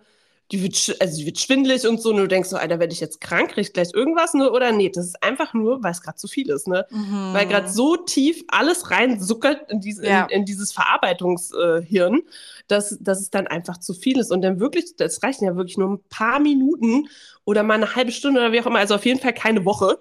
die 0.52 0.62
wird, 0.62 0.96
also 1.00 1.16
die 1.16 1.26
wird 1.26 1.40
schwindelig 1.40 1.86
und 1.86 2.00
so, 2.00 2.10
und 2.10 2.18
du 2.18 2.28
denkst 2.28 2.50
so, 2.50 2.56
Alter, 2.56 2.78
werde 2.78 2.92
ich 2.92 3.00
jetzt 3.00 3.20
krank, 3.20 3.52
krieg 3.52 3.66
ich 3.66 3.72
gleich 3.72 3.88
irgendwas, 3.94 4.34
ne? 4.34 4.50
oder 4.52 4.70
nee, 4.70 4.90
das 4.90 5.06
ist 5.06 5.22
einfach 5.22 5.54
nur, 5.54 5.82
weil 5.82 5.92
es 5.92 6.02
gerade 6.02 6.16
zu 6.18 6.28
viel 6.28 6.50
ist, 6.50 6.68
ne? 6.68 6.86
Mhm. 6.90 7.32
Weil 7.32 7.46
gerade 7.46 7.68
so 7.70 7.96
tief 7.96 8.44
alles 8.48 8.90
reinsuckert 8.90 9.70
in, 9.70 9.80
diese, 9.80 10.06
Ja. 10.06 10.24
in, 10.26 10.40
in 10.40 10.44
dieses 10.44 10.72
Verarbeitungshirn, 10.72 12.22
dass, 12.68 12.96
dass 13.00 13.20
es 13.20 13.30
dann 13.30 13.46
einfach 13.46 13.78
zu 13.78 13.94
viel 13.94 14.18
ist. 14.18 14.30
Und 14.30 14.42
dann 14.42 14.60
wirklich, 14.60 14.96
das 14.96 15.22
reichen 15.22 15.44
ja 15.46 15.56
wirklich 15.56 15.78
nur 15.78 15.88
ein 15.90 16.00
paar 16.10 16.38
Minuten 16.38 17.08
oder 17.44 17.62
mal 17.62 17.74
eine 17.74 17.94
halbe 17.96 18.12
Stunde 18.12 18.40
oder 18.40 18.52
wie 18.52 18.60
auch 18.60 18.66
immer, 18.66 18.78
also 18.78 18.94
auf 18.94 19.04
jeden 19.06 19.20
Fall 19.20 19.32
keine 19.34 19.64
Woche, 19.64 19.98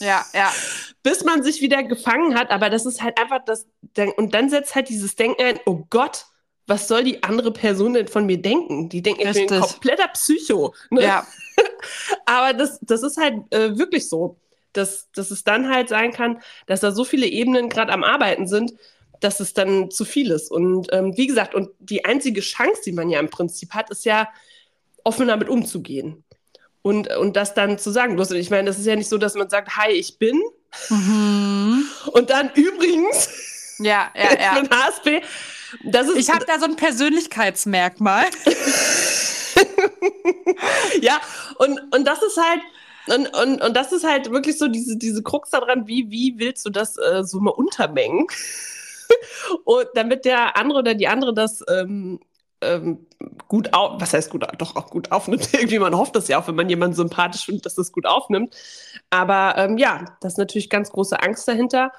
Ja, 0.00 0.24
ja. 0.34 0.50
bis 1.02 1.24
man 1.24 1.42
sich 1.42 1.60
wieder 1.60 1.82
gefangen 1.82 2.34
hat. 2.38 2.50
Aber 2.50 2.70
das 2.70 2.86
ist 2.86 3.02
halt 3.02 3.18
einfach 3.20 3.40
das, 3.44 3.66
und 4.16 4.34
dann 4.34 4.48
setzt 4.50 4.74
halt 4.74 4.88
dieses 4.88 5.14
Denken 5.14 5.42
ein, 5.42 5.60
oh 5.66 5.84
Gott, 5.90 6.26
was 6.70 6.86
soll 6.86 7.02
die 7.02 7.22
andere 7.24 7.52
Person 7.52 7.94
denn 7.94 8.06
von 8.06 8.26
mir 8.26 8.40
denken? 8.40 8.88
Die 8.88 9.02
denken, 9.02 9.26
ich 9.26 9.32
bin 9.32 9.52
ein 9.52 9.60
kompletter 9.60 10.08
Psycho. 10.08 10.72
Ne? 10.90 11.02
Ja, 11.02 11.26
Aber 12.26 12.54
das, 12.54 12.78
das 12.80 13.02
ist 13.02 13.16
halt 13.16 13.42
äh, 13.50 13.76
wirklich 13.76 14.08
so, 14.08 14.36
dass, 14.72 15.10
dass 15.12 15.32
es 15.32 15.42
dann 15.42 15.68
halt 15.68 15.88
sein 15.88 16.12
kann, 16.12 16.40
dass 16.66 16.80
da 16.80 16.92
so 16.92 17.04
viele 17.04 17.26
Ebenen 17.26 17.68
gerade 17.68 17.92
am 17.92 18.04
Arbeiten 18.04 18.46
sind, 18.46 18.72
dass 19.18 19.40
es 19.40 19.52
dann 19.52 19.90
zu 19.90 20.04
viel 20.04 20.30
ist. 20.30 20.50
Und 20.50 20.86
ähm, 20.92 21.16
wie 21.16 21.26
gesagt, 21.26 21.56
und 21.56 21.70
die 21.80 22.04
einzige 22.04 22.40
Chance, 22.40 22.82
die 22.86 22.92
man 22.92 23.10
ja 23.10 23.18
im 23.18 23.30
Prinzip 23.30 23.72
hat, 23.72 23.90
ist 23.90 24.04
ja, 24.04 24.28
offen 25.02 25.26
damit 25.26 25.48
umzugehen. 25.48 26.24
Und, 26.82 27.14
und 27.16 27.36
das 27.36 27.52
dann 27.54 27.78
zu 27.78 27.90
sagen. 27.90 28.14
Bloß, 28.14 28.30
ich 28.30 28.50
meine, 28.50 28.66
das 28.66 28.78
ist 28.78 28.86
ja 28.86 28.94
nicht 28.96 29.08
so, 29.08 29.18
dass 29.18 29.34
man 29.34 29.50
sagt, 29.50 29.76
hi, 29.76 29.90
ich 29.90 30.18
bin. 30.18 30.40
Mhm. 30.88 31.84
Und 32.12 32.30
dann 32.30 32.50
übrigens, 32.54 33.28
Ja, 33.78 34.10
ja, 34.14 34.32
ich 34.32 34.40
ja. 34.40 34.62
HSP. 34.70 35.22
Ich 36.16 36.30
habe 36.30 36.44
da 36.46 36.58
so 36.58 36.66
ein 36.66 36.76
Persönlichkeitsmerkmal. 36.76 38.26
ja, 41.00 41.20
und, 41.58 41.80
und 41.94 42.06
das 42.06 42.22
ist 42.22 42.36
halt, 42.36 42.60
und, 43.06 43.34
und, 43.36 43.62
und 43.62 43.76
das 43.76 43.92
ist 43.92 44.04
halt 44.04 44.30
wirklich 44.30 44.58
so 44.58 44.68
diese, 44.68 44.96
diese 44.96 45.22
Krux 45.22 45.50
daran, 45.50 45.86
wie, 45.86 46.10
wie 46.10 46.38
willst 46.38 46.64
du 46.66 46.70
das 46.70 46.96
äh, 46.96 47.24
so 47.24 47.40
mal 47.40 47.50
untermengen? 47.50 48.26
und 49.64 49.86
damit 49.94 50.24
der 50.24 50.56
andere 50.56 50.80
oder 50.80 50.94
die 50.94 51.08
andere 51.08 51.34
das 51.34 51.64
ähm, 51.68 52.20
ähm, 52.60 53.06
gut 53.48 53.72
auf, 53.72 54.00
was 54.00 54.12
heißt 54.12 54.30
gut, 54.30 54.46
doch 54.58 54.76
auch 54.76 54.90
gut 54.90 55.12
aufnimmt. 55.12 55.48
Irgendwie 55.52 55.78
man 55.78 55.96
hofft 55.96 56.16
das 56.16 56.28
ja 56.28 56.40
auch, 56.40 56.48
wenn 56.48 56.54
man 56.54 56.68
jemanden 56.68 56.96
sympathisch 56.96 57.46
findet, 57.46 57.66
dass 57.66 57.74
das 57.74 57.92
gut 57.92 58.06
aufnimmt. 58.06 58.54
Aber 59.10 59.54
ähm, 59.56 59.78
ja, 59.78 60.04
das 60.20 60.34
ist 60.34 60.38
natürlich 60.38 60.70
ganz 60.70 60.90
große 60.90 61.20
Angst 61.20 61.48
dahinter. 61.48 61.92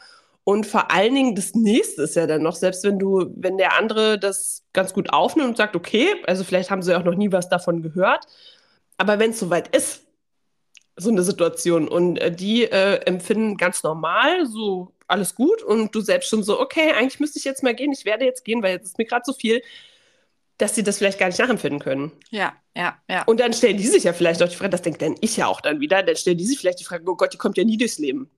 Und 0.43 0.65
vor 0.65 0.91
allen 0.91 1.13
Dingen 1.13 1.35
das 1.35 1.53
nächste 1.53 2.03
ist 2.03 2.15
ja 2.15 2.25
dann 2.25 2.41
noch, 2.41 2.55
selbst 2.55 2.83
wenn 2.83 2.97
du, 2.97 3.31
wenn 3.35 3.57
der 3.57 3.77
andere 3.77 4.17
das 4.17 4.63
ganz 4.73 4.93
gut 4.93 5.13
aufnimmt 5.13 5.49
und 5.49 5.57
sagt, 5.57 5.75
okay, 5.75 6.07
also 6.25 6.43
vielleicht 6.43 6.71
haben 6.71 6.81
sie 6.81 6.97
auch 6.97 7.03
noch 7.03 7.15
nie 7.15 7.31
was 7.31 7.47
davon 7.47 7.83
gehört, 7.83 8.25
aber 8.97 9.19
wenn 9.19 9.31
es 9.31 9.39
soweit 9.39 9.75
ist, 9.75 10.01
so 10.97 11.09
eine 11.09 11.23
Situation 11.23 11.87
und 11.87 12.17
äh, 12.17 12.31
die 12.31 12.63
äh, 12.63 12.97
empfinden 13.05 13.57
ganz 13.57 13.83
normal, 13.83 14.45
so 14.45 14.93
alles 15.07 15.35
gut 15.35 15.63
und 15.63 15.93
du 15.95 16.01
selbst 16.01 16.29
schon 16.29 16.43
so, 16.43 16.59
okay, 16.59 16.91
eigentlich 16.91 17.19
müsste 17.19 17.39
ich 17.39 17.45
jetzt 17.45 17.63
mal 17.63 17.75
gehen, 17.75 17.91
ich 17.91 18.05
werde 18.05 18.25
jetzt 18.25 18.45
gehen, 18.45 18.61
weil 18.61 18.73
jetzt 18.73 18.85
ist 18.85 18.97
mir 18.97 19.05
gerade 19.05 19.23
so 19.25 19.33
viel, 19.33 19.61
dass 20.57 20.75
sie 20.75 20.83
das 20.83 20.97
vielleicht 20.99 21.17
gar 21.19 21.27
nicht 21.27 21.39
nachempfinden 21.39 21.79
können. 21.79 22.11
Ja, 22.29 22.53
ja, 22.75 22.97
ja. 23.09 23.23
Und 23.23 23.39
dann 23.39 23.53
stellen 23.53 23.77
die 23.77 23.87
sich 23.87 24.03
ja 24.03 24.13
vielleicht 24.13 24.43
auch 24.43 24.47
die 24.47 24.55
Frage, 24.55 24.69
das 24.69 24.81
denkt 24.81 25.01
dann 25.01 25.15
ich 25.21 25.37
ja 25.37 25.47
auch 25.47 25.61
dann 25.61 25.79
wieder, 25.79 26.03
dann 26.03 26.15
stellen 26.15 26.37
die 26.37 26.45
sich 26.45 26.59
vielleicht 26.59 26.79
die 26.79 26.85
Frage, 26.85 27.03
oh 27.09 27.15
Gott, 27.15 27.33
die 27.33 27.37
kommt 27.37 27.57
ja 27.57 27.63
nie 27.63 27.77
durchs 27.77 27.97
Leben. 27.97 28.29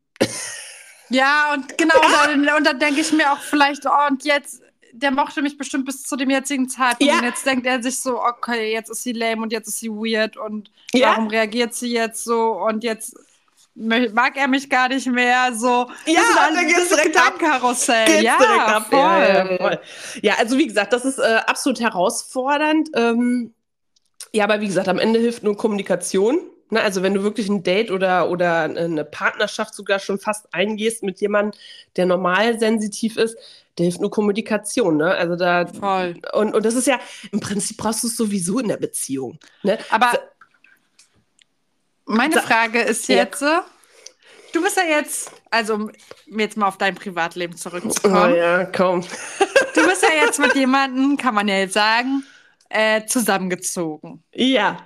Ja, 1.09 1.53
und 1.53 1.77
genau, 1.77 1.95
und 1.95 2.47
dann, 2.47 2.55
und 2.57 2.63
dann 2.65 2.79
denke 2.79 3.01
ich 3.01 3.11
mir 3.11 3.31
auch 3.31 3.39
vielleicht, 3.39 3.85
oh, 3.85 4.07
und 4.09 4.23
jetzt, 4.25 4.61
der 4.91 5.11
mochte 5.11 5.41
mich 5.41 5.57
bestimmt 5.57 5.85
bis 5.85 6.03
zu 6.03 6.15
dem 6.15 6.29
jetzigen 6.29 6.69
Zeitpunkt. 6.69 7.11
Ja. 7.11 7.19
Und 7.19 7.25
jetzt 7.25 7.45
denkt 7.45 7.65
er 7.65 7.81
sich 7.81 7.99
so, 7.99 8.21
okay, 8.21 8.71
jetzt 8.71 8.89
ist 8.89 9.03
sie 9.03 9.13
lame 9.13 9.41
und 9.41 9.51
jetzt 9.51 9.67
ist 9.67 9.79
sie 9.79 9.89
weird 9.89 10.37
und 10.37 10.71
Ja. 10.93 11.09
warum 11.11 11.27
reagiert 11.27 11.73
sie 11.73 11.91
jetzt 11.91 12.23
so 12.23 12.51
und 12.51 12.83
jetzt 12.83 13.15
mag 13.75 14.37
er 14.37 14.47
mich 14.47 14.69
gar 14.69 14.87
nicht 14.87 15.07
mehr, 15.07 15.51
so. 15.53 15.89
Ja, 16.05 16.21
das 16.21 16.35
dann 16.35 16.67
geht's 16.67 16.75
dieses 16.75 16.89
direkt 16.89 17.17
ab. 17.17 17.39
Geht's 17.39 17.87
ja, 18.21 18.37
voll. 18.81 18.99
Ja, 18.99 19.49
ja, 19.49 19.57
voll. 19.57 19.79
ja, 20.21 20.35
also 20.37 20.57
wie 20.57 20.67
gesagt, 20.67 20.93
das 20.93 21.05
ist 21.05 21.17
äh, 21.17 21.39
absolut 21.47 21.79
herausfordernd. 21.79 22.89
Ähm, 22.95 23.53
ja, 24.31 24.43
aber 24.43 24.61
wie 24.61 24.67
gesagt, 24.67 24.87
am 24.87 24.99
Ende 24.99 25.19
hilft 25.19 25.43
nur 25.43 25.57
Kommunikation. 25.57 26.39
Ne? 26.73 26.81
Also 26.81 27.01
wenn 27.03 27.13
du 27.13 27.23
wirklich 27.23 27.47
ein 27.49 27.63
Date 27.63 27.89
oder, 27.91 28.29
oder 28.29 28.61
eine 28.63 29.05
Partnerschaft 29.05 29.73
sogar 29.73 29.99
schon 29.99 30.19
fast 30.19 30.53
eingehst 30.53 31.03
mit 31.03 31.21
jemandem, 31.21 31.59
der 31.95 32.05
normal 32.05 32.59
sensitiv 32.59 33.17
ist, 33.17 33.37
der 33.77 33.85
hilft 33.85 34.01
nur 34.01 34.11
Kommunikation. 34.11 34.97
Ne? 34.97 35.11
Also 35.15 35.35
da 35.35 35.65
Voll. 35.67 36.19
und, 36.33 36.53
und 36.53 36.65
das 36.65 36.75
ist 36.75 36.85
ja, 36.87 36.99
im 37.31 37.39
Prinzip 37.39 37.77
brauchst 37.77 38.03
du 38.03 38.07
es 38.07 38.15
sowieso 38.17 38.59
in 38.59 38.67
der 38.67 38.77
Beziehung. 38.77 39.39
Ne? 39.63 39.77
Aber 39.89 40.11
meine 42.05 42.35
Sa- 42.35 42.41
Frage 42.41 42.81
ist 42.81 43.07
Ja. 43.07 43.15
jetzt, 43.17 43.41
äh, 43.41 43.59
du 44.53 44.61
bist 44.61 44.77
ja 44.77 44.83
jetzt, 44.83 45.31
also 45.49 45.75
um 45.75 45.91
jetzt 46.27 46.57
mal 46.57 46.67
auf 46.67 46.77
dein 46.77 46.95
Privatleben 46.95 47.53
Oh 47.55 47.57
zurückzukommen. 47.57 48.35
ja, 48.35 48.65
komm. 48.65 49.01
Du 49.73 49.87
bist 49.87 50.03
ja 50.03 50.23
jetzt 50.25 50.39
mit 50.39 50.53
jemandem, 50.55 51.17
kann 51.17 51.33
man 51.33 51.47
ja 51.47 51.57
jetzt 51.57 51.73
sagen, 51.73 52.23
äh, 52.69 53.05
zusammengezogen. 53.05 54.23
Ja. 54.33 54.77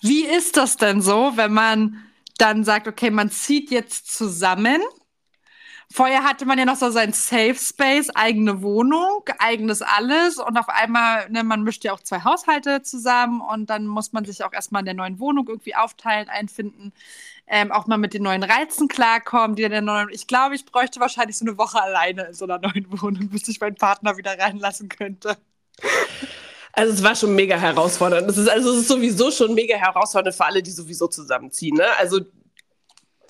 Wie 0.00 0.24
ist 0.24 0.56
das 0.56 0.76
denn 0.76 1.00
so, 1.00 1.32
wenn 1.36 1.52
man 1.52 2.04
dann 2.38 2.64
sagt, 2.64 2.88
okay, 2.88 3.10
man 3.10 3.30
zieht 3.30 3.70
jetzt 3.70 4.12
zusammen? 4.16 4.80
Vorher 5.90 6.22
hatte 6.22 6.44
man 6.44 6.58
ja 6.58 6.66
noch 6.66 6.76
so 6.76 6.90
sein 6.90 7.14
Safe 7.14 7.54
Space, 7.54 8.10
eigene 8.10 8.60
Wohnung, 8.60 9.24
eigenes 9.38 9.80
alles 9.80 10.36
und 10.36 10.58
auf 10.58 10.68
einmal, 10.68 11.30
ne, 11.30 11.42
man 11.42 11.62
mischt 11.62 11.82
ja 11.82 11.94
auch 11.94 12.00
zwei 12.00 12.22
Haushalte 12.24 12.82
zusammen 12.82 13.40
und 13.40 13.70
dann 13.70 13.86
muss 13.86 14.12
man 14.12 14.26
sich 14.26 14.44
auch 14.44 14.52
erstmal 14.52 14.80
in 14.80 14.86
der 14.86 14.94
neuen 14.94 15.18
Wohnung 15.18 15.48
irgendwie 15.48 15.74
aufteilen, 15.74 16.28
einfinden, 16.28 16.92
ähm, 17.46 17.72
auch 17.72 17.86
mal 17.86 17.96
mit 17.96 18.12
den 18.12 18.22
neuen 18.22 18.42
Reizen 18.42 18.88
klarkommen, 18.88 19.56
die 19.56 19.66
der 19.66 19.80
neuen, 19.80 20.10
ich 20.10 20.26
glaube, 20.26 20.54
ich 20.56 20.66
bräuchte 20.66 21.00
wahrscheinlich 21.00 21.38
so 21.38 21.46
eine 21.46 21.56
Woche 21.56 21.82
alleine 21.82 22.24
in 22.24 22.34
so 22.34 22.44
einer 22.44 22.58
neuen 22.58 22.86
Wohnung, 23.00 23.30
bis 23.30 23.48
ich 23.48 23.58
meinen 23.58 23.76
Partner 23.76 24.18
wieder 24.18 24.38
reinlassen 24.38 24.90
könnte. 24.90 25.38
Also 26.72 26.92
es 26.92 27.02
war 27.02 27.16
schon 27.16 27.34
mega 27.34 27.56
herausfordernd. 27.56 28.28
Es 28.30 28.36
ist 28.36 28.48
also 28.48 28.72
es 28.72 28.80
ist 28.80 28.88
sowieso 28.88 29.30
schon 29.30 29.54
mega 29.54 29.76
herausfordernd 29.76 30.36
für 30.36 30.44
alle, 30.44 30.62
die 30.62 30.70
sowieso 30.70 31.08
zusammenziehen. 31.08 31.76
Ne? 31.76 31.84
Also 31.98 32.20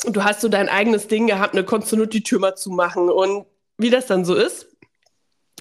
du 0.07 0.24
hast 0.24 0.40
so 0.40 0.48
dein 0.48 0.68
eigenes 0.68 1.09
Ding 1.09 1.27
gehabt, 1.27 1.55
ne, 1.55 1.64
du 1.64 1.96
nur 1.96 2.07
die 2.07 2.22
Tür 2.22 2.40
mal 2.40 2.57
zumachen 2.57 3.09
und 3.11 3.46
wie 3.79 3.90
das 3.90 4.07
dann 4.07 4.24
so 4.24 4.35
ist. 4.35 4.66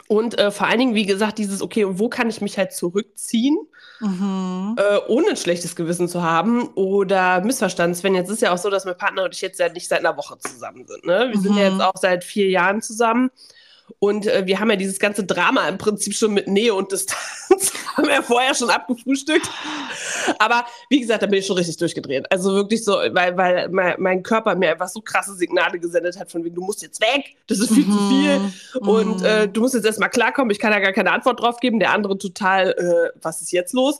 Und 0.07 0.37
äh, 0.39 0.51
vor 0.51 0.67
allen 0.67 0.79
Dingen, 0.79 0.95
wie 0.95 1.05
gesagt, 1.05 1.37
dieses, 1.37 1.61
okay, 1.61 1.83
und 1.83 1.99
wo 1.99 2.07
kann 2.07 2.29
ich 2.29 2.39
mich 2.41 2.57
halt 2.57 2.71
zurückziehen, 2.73 3.57
Mhm. 3.99 4.75
äh, 4.77 4.99
ohne 5.07 5.29
ein 5.29 5.37
schlechtes 5.37 5.75
Gewissen 5.75 6.07
zu 6.07 6.21
haben 6.21 6.67
oder 6.75 7.41
Missverstand. 7.41 7.97
Sven, 7.97 8.13
jetzt 8.13 8.29
ist 8.29 8.43
ja 8.43 8.53
auch 8.53 8.57
so, 8.59 8.69
dass 8.69 8.85
mein 8.85 8.95
Partner 8.95 9.23
und 9.23 9.33
ich 9.33 9.41
jetzt 9.41 9.59
ja 9.59 9.69
nicht 9.69 9.87
seit 9.87 9.99
einer 10.05 10.15
Woche 10.15 10.37
zusammen 10.37 10.85
sind. 10.85 11.03
Ne? 11.03 11.29
Wir 11.31 11.41
sind 11.41 11.55
ja 11.57 11.67
Mhm. 11.71 11.77
jetzt 11.77 11.81
auch 11.87 11.97
seit 11.99 12.23
vier 12.23 12.47
Jahren 12.47 12.83
zusammen. 12.83 13.31
Und 13.99 14.27
äh, 14.27 14.45
wir 14.45 14.59
haben 14.59 14.69
ja 14.69 14.75
dieses 14.75 14.99
ganze 14.99 15.23
Drama 15.23 15.67
im 15.67 15.77
Prinzip 15.77 16.13
schon 16.13 16.33
mit 16.33 16.47
Nähe 16.47 16.73
und 16.73 16.91
Distanz, 16.91 17.73
haben 17.97 18.07
wir 18.07 18.21
vorher 18.21 18.53
schon 18.53 18.69
abgefrühstückt. 18.69 19.49
Aber 20.39 20.65
wie 20.89 20.99
gesagt, 20.99 21.23
da 21.23 21.27
bin 21.27 21.39
ich 21.39 21.45
schon 21.45 21.55
richtig 21.57 21.77
durchgedreht. 21.77 22.31
Also 22.31 22.53
wirklich 22.53 22.83
so, 22.83 22.93
weil, 22.93 23.35
weil 23.37 23.69
mein, 23.69 23.95
mein 23.99 24.23
Körper 24.23 24.55
mir 24.55 24.71
einfach 24.71 24.89
so 24.89 25.01
krasse 25.01 25.33
Signale 25.35 25.79
gesendet 25.79 26.19
hat, 26.19 26.31
von 26.31 26.43
wegen, 26.43 26.55
du 26.55 26.61
musst 26.61 26.81
jetzt 26.81 27.01
weg, 27.01 27.35
das 27.47 27.59
ist 27.59 27.73
viel 27.73 27.85
zu 27.85 27.97
viel. 28.09 28.39
Mhm. 28.39 28.87
Und 28.87 29.19
Mhm. 29.21 29.25
äh, 29.25 29.47
du 29.47 29.61
musst 29.61 29.73
jetzt 29.73 29.85
erstmal 29.85 30.09
klarkommen, 30.09 30.51
ich 30.51 30.59
kann 30.59 30.71
da 30.71 30.79
gar 30.79 30.91
keine 30.93 31.11
Antwort 31.11 31.39
drauf 31.41 31.59
geben. 31.59 31.79
Der 31.79 31.91
andere 31.93 32.17
total, 32.17 32.71
äh, 32.71 33.17
was 33.21 33.41
ist 33.41 33.51
jetzt 33.51 33.73
los? 33.73 33.99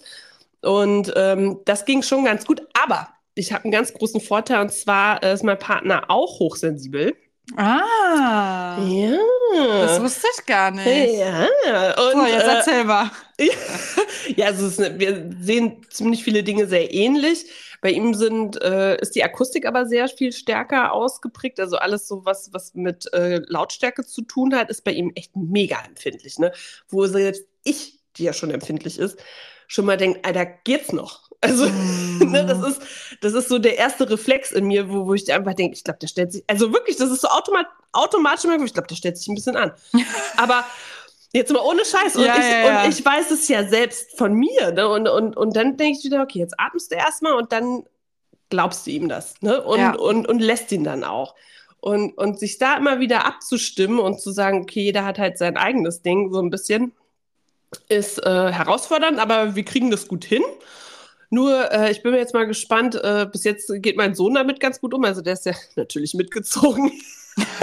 Und 0.61 1.13
ähm, 1.15 1.59
das 1.65 1.85
ging 1.85 2.01
schon 2.03 2.25
ganz 2.25 2.45
gut. 2.45 2.61
Aber 2.83 3.07
ich 3.35 3.53
habe 3.53 3.63
einen 3.63 3.71
ganz 3.71 3.93
großen 3.93 4.19
Vorteil 4.19 4.61
und 4.61 4.71
zwar 4.73 5.23
äh, 5.23 5.33
ist 5.33 5.43
mein 5.43 5.57
Partner 5.59 6.05
auch 6.09 6.39
hochsensibel. 6.39 7.15
Ah, 7.55 8.77
Ja. 8.85 9.17
Das 9.57 10.01
wusste 10.01 10.27
ich 10.37 10.45
gar 10.45 10.71
nicht. 10.71 11.17
Ja, 11.19 11.45
und 12.01 12.11
So, 12.13 12.25
jetzt 12.25 12.43
äh, 12.43 12.55
erzähl 12.55 12.83
mal. 12.83 13.11
ja, 14.35 14.47
also 14.47 14.67
es 14.67 14.79
eine- 14.79 14.99
wir 14.99 15.29
sehen 15.41 15.85
ziemlich 15.89 16.23
viele 16.23 16.43
Dinge 16.43 16.67
sehr 16.67 16.93
ähnlich. 16.93 17.45
Bei 17.81 17.91
ihm 17.91 18.13
sind, 18.15 18.59
äh, 18.61 18.99
ist 18.99 19.15
die 19.15 19.23
Akustik 19.23 19.65
aber 19.67 19.85
sehr 19.85 20.07
viel 20.07 20.31
stärker 20.31 20.93
ausgeprägt. 20.93 21.59
Also 21.59 21.77
alles 21.77 22.07
so, 22.07 22.25
was, 22.25 22.51
was 22.51 22.73
mit 22.73 23.11
äh, 23.13 23.41
Lautstärke 23.47 24.03
zu 24.05 24.23
tun 24.23 24.55
hat, 24.55 24.69
ist 24.69 24.83
bei 24.83 24.91
ihm 24.91 25.11
echt 25.15 25.35
mega 25.35 25.77
empfindlich. 25.85 26.39
Ne? 26.39 26.51
Wo 26.89 27.05
selbst 27.05 27.43
ich, 27.63 27.99
die 28.17 28.23
ja 28.23 28.33
schon 28.33 28.49
empfindlich 28.51 28.97
ist, 28.97 29.19
schon 29.67 29.85
mal 29.85 29.97
denkt, 29.97 30.25
Alter, 30.25 30.45
geht's 30.45 30.91
noch? 30.91 31.29
Also, 31.41 31.65
ne, 32.19 32.45
das, 32.45 32.67
ist, 32.67 32.81
das 33.21 33.33
ist 33.33 33.49
so 33.49 33.59
der 33.59 33.77
erste 33.77 34.09
Reflex 34.09 34.51
in 34.51 34.65
mir, 34.65 34.89
wo, 34.89 35.05
wo 35.05 35.13
ich 35.13 35.31
einfach 35.31 35.53
denke, 35.53 35.75
ich 35.75 35.83
glaube, 35.83 35.99
der 35.99 36.07
stellt 36.07 36.31
sich, 36.31 36.43
also 36.47 36.73
wirklich, 36.73 36.97
das 36.97 37.11
ist 37.11 37.21
so 37.21 37.27
automat, 37.27 37.67
automatisch, 37.91 38.45
immer, 38.45 38.63
ich 38.63 38.73
glaube, 38.73 38.87
der 38.87 38.95
stellt 38.95 39.17
sich 39.17 39.27
ein 39.27 39.35
bisschen 39.35 39.55
an. 39.55 39.71
Aber 40.37 40.65
jetzt 41.33 41.51
mal 41.51 41.61
ohne 41.61 41.85
Scheiß. 41.85 42.15
Und, 42.15 42.25
Ja, 42.25 42.37
ich, 42.37 42.43
ja, 42.43 42.65
ja. 42.65 42.83
und 42.83 42.89
ich 42.89 43.05
weiß 43.05 43.31
es 43.31 43.47
ja 43.47 43.67
selbst 43.67 44.17
von 44.17 44.33
mir. 44.33 44.71
Ne? 44.71 44.87
Und, 44.87 45.07
und, 45.07 45.37
und 45.37 45.55
dann 45.55 45.77
denke 45.77 45.99
ich 45.99 46.05
wieder, 46.05 46.21
okay, 46.21 46.39
jetzt 46.39 46.59
atmest 46.59 46.91
du 46.91 46.95
erstmal 46.95 47.33
und 47.33 47.51
dann 47.51 47.83
glaubst 48.49 48.87
du 48.87 48.91
ihm 48.91 49.09
das. 49.09 49.35
Ne? 49.41 49.61
Und, 49.61 49.97
und, 49.97 50.27
und 50.27 50.39
lässt 50.39 50.71
ihn 50.71 50.83
dann 50.83 51.03
auch. 51.03 51.35
Und, 51.79 52.17
und 52.17 52.39
sich 52.39 52.57
da 52.57 52.75
immer 52.77 52.99
wieder 52.99 53.25
abzustimmen 53.25 53.99
und 53.99 54.19
zu 54.19 54.31
sagen, 54.31 54.61
okay, 54.61 54.81
jeder 54.81 55.05
hat 55.05 55.19
halt 55.19 55.37
sein 55.37 55.57
eigenes 55.57 56.01
Ding, 56.01 56.31
so 56.31 56.41
ein 56.41 56.49
bisschen, 56.49 56.93
ist 57.89 58.19
äh, 58.19 58.51
herausfordernd, 58.51 59.19
aber 59.19 59.55
wir 59.55 59.63
kriegen 59.63 59.91
das 59.91 60.07
gut 60.07 60.25
hin. 60.25 60.43
Nur, 61.29 61.71
äh, 61.71 61.91
ich 61.91 62.03
bin 62.03 62.13
jetzt 62.13 62.33
mal 62.33 62.47
gespannt, 62.47 62.95
äh, 62.95 63.27
bis 63.29 63.43
jetzt 63.43 63.71
geht 63.81 63.97
mein 63.97 64.15
Sohn 64.15 64.33
damit 64.33 64.59
ganz 64.59 64.79
gut 64.79 64.93
um. 64.93 65.03
Also 65.03 65.21
der 65.21 65.33
ist 65.33 65.45
ja 65.45 65.53
natürlich 65.75 66.13
mitgezogen. 66.13 66.91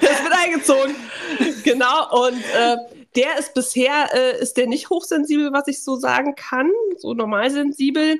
der 0.00 0.10
ist 0.10 0.22
mit 0.22 0.32
eingezogen. 0.32 0.94
Genau. 1.64 2.26
Und 2.26 2.38
äh, 2.38 2.76
der 3.16 3.38
ist 3.38 3.54
bisher, 3.54 4.08
äh, 4.14 4.40
ist 4.40 4.56
der 4.56 4.68
nicht 4.68 4.90
hochsensibel, 4.90 5.52
was 5.52 5.66
ich 5.66 5.82
so 5.82 5.96
sagen 5.96 6.34
kann. 6.36 6.70
So 6.98 7.14
normalsensibel. 7.14 8.18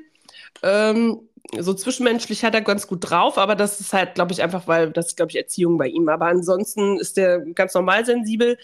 Ähm, 0.61 1.21
so 1.57 1.73
zwischenmenschlich 1.73 2.43
hat 2.43 2.53
er 2.53 2.61
ganz 2.61 2.85
gut 2.85 3.09
drauf, 3.09 3.37
aber 3.37 3.55
das 3.55 3.79
ist 3.79 3.93
halt, 3.93 4.13
glaube 4.13 4.33
ich, 4.33 4.43
einfach, 4.43 4.67
weil 4.67 4.91
das 4.91 5.07
ist, 5.07 5.17
glaube 5.17 5.31
ich, 5.31 5.37
Erziehung 5.37 5.77
bei 5.77 5.87
ihm. 5.87 6.09
Aber 6.09 6.25
ansonsten 6.25 6.99
ist 6.99 7.17
der 7.17 7.39
ganz 7.39 7.73
normal 7.73 8.05
sensibel. 8.05 8.57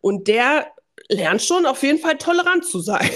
Und 0.00 0.28
der 0.28 0.68
lern 1.08 1.38
schon 1.40 1.66
auf 1.66 1.82
jeden 1.82 1.98
Fall 1.98 2.16
tolerant 2.18 2.64
zu 2.64 2.80
sein. 2.80 3.08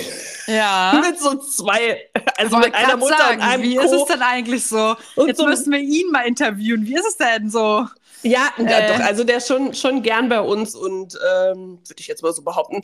Ja. 0.47 1.01
mit 1.09 1.19
so 1.21 1.37
zwei, 1.37 2.09
also 2.37 2.57
Wollte 2.57 2.69
mit 2.69 2.77
einer 2.77 2.97
Mutter 2.97 3.17
sagen, 3.17 3.41
und 3.41 3.47
einem 3.49 3.63
Wie 3.63 3.77
Co. 3.77 3.83
ist 3.85 3.93
es 3.93 4.05
denn 4.07 4.23
eigentlich 4.23 4.67
so? 4.67 4.97
Und 5.17 5.29
Jetzt 5.29 5.39
so- 5.39 5.47
müssen 5.47 5.73
wir 5.73 5.79
ihn 5.81 6.11
mal 6.11 6.23
interviewen. 6.27 6.87
Wie 6.87 6.95
ist 6.95 7.07
es 7.07 7.17
denn 7.17 7.51
so? 7.51 7.87
Ja, 8.25 8.51
ja, 8.57 8.65
Äh. 8.79 8.89
doch, 8.89 9.01
also 9.05 9.25
der 9.25 9.39
ist 9.39 9.49
schon, 9.49 9.75
schon 9.75 10.03
gern 10.03 10.29
bei 10.29 10.41
uns 10.41 10.75
und 10.77 11.15
ähm, 11.17 11.79
würde 11.87 11.99
ich 12.01 12.07
jetzt 12.07 12.23
mal 12.23 12.33
so 12.33 12.43
behaupten. 12.43 12.81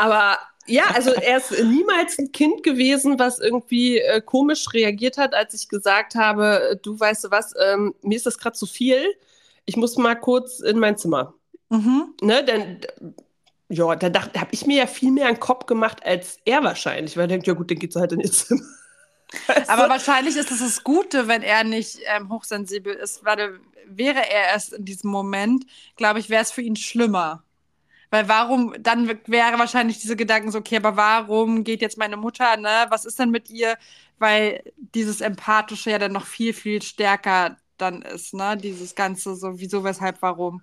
Aber 0.00 0.38
ja, 0.66 0.84
also 0.94 1.12
er 1.12 1.38
ist 1.38 1.50
niemals 1.64 2.18
ein 2.18 2.30
Kind 2.32 2.62
gewesen, 2.62 3.18
was 3.18 3.38
irgendwie 3.38 3.98
äh, 4.00 4.20
komisch 4.20 4.66
reagiert 4.74 5.16
hat, 5.16 5.32
als 5.32 5.54
ich 5.54 5.68
gesagt 5.68 6.14
habe, 6.14 6.70
äh, 6.72 6.76
du 6.82 6.98
weißt 6.98 7.24
du 7.24 7.30
was, 7.30 7.54
ähm, 7.58 7.94
mir 8.02 8.16
ist 8.16 8.26
das 8.26 8.36
gerade 8.36 8.56
zu 8.58 8.66
viel. 8.66 9.02
Ich 9.64 9.76
muss 9.76 9.96
mal 9.96 10.14
kurz 10.16 10.60
in 10.60 10.78
mein 10.78 10.98
Zimmer. 10.98 11.32
Mhm. 11.70 12.14
Ne, 12.20 12.44
denn 12.44 12.80
ja, 13.68 13.96
da 13.96 14.08
dachte, 14.08 14.40
habe 14.40 14.50
ich 14.52 14.66
mir 14.66 14.78
ja 14.78 14.86
viel 14.86 15.10
mehr 15.10 15.26
einen 15.26 15.40
Kopf 15.40 15.66
gemacht 15.66 16.04
als 16.04 16.38
er 16.44 16.62
wahrscheinlich, 16.62 17.16
weil 17.16 17.24
er 17.24 17.28
denkt, 17.28 17.46
ja 17.46 17.54
gut, 17.54 17.70
dann 17.70 17.78
geht's 17.78 17.96
halt 17.96 18.12
in 18.12 18.20
ihr 18.20 18.30
Zimmer. 18.30 18.62
Weißt 19.46 19.68
Aber 19.68 19.88
wahrscheinlich 19.88 20.36
ist 20.36 20.52
es 20.52 20.60
das 20.60 20.84
Gute, 20.84 21.26
wenn 21.26 21.42
er 21.42 21.64
nicht 21.64 21.98
ähm, 22.06 22.30
hochsensibel 22.30 22.94
ist, 22.94 23.24
weil 23.24 23.60
wäre 23.86 24.18
er 24.18 24.52
erst 24.52 24.72
in 24.72 24.84
diesem 24.84 25.10
Moment, 25.10 25.66
glaube 25.96 26.20
ich, 26.20 26.30
wäre 26.30 26.42
es 26.42 26.52
für 26.52 26.62
ihn 26.62 26.76
schlimmer. 26.76 27.42
Weil 28.10 28.28
warum, 28.28 28.74
dann 28.78 29.08
wäre 29.26 29.58
wahrscheinlich 29.58 29.98
diese 29.98 30.16
Gedanken 30.16 30.52
so, 30.52 30.58
okay, 30.58 30.76
aber 30.76 30.96
warum 30.96 31.64
geht 31.64 31.82
jetzt 31.82 31.98
meine 31.98 32.16
Mutter, 32.16 32.56
ne? 32.56 32.86
Was 32.88 33.04
ist 33.04 33.18
denn 33.18 33.30
mit 33.30 33.50
ihr? 33.50 33.76
Weil 34.18 34.62
dieses 34.94 35.20
Empathische 35.20 35.90
ja 35.90 35.98
dann 35.98 36.12
noch 36.12 36.26
viel, 36.26 36.52
viel 36.54 36.82
stärker 36.82 37.56
dann 37.78 38.02
ist, 38.02 38.32
ne? 38.32 38.56
Dieses 38.56 38.94
Ganze 38.94 39.34
so, 39.34 39.58
wieso, 39.58 39.82
weshalb, 39.84 40.22
warum. 40.22 40.62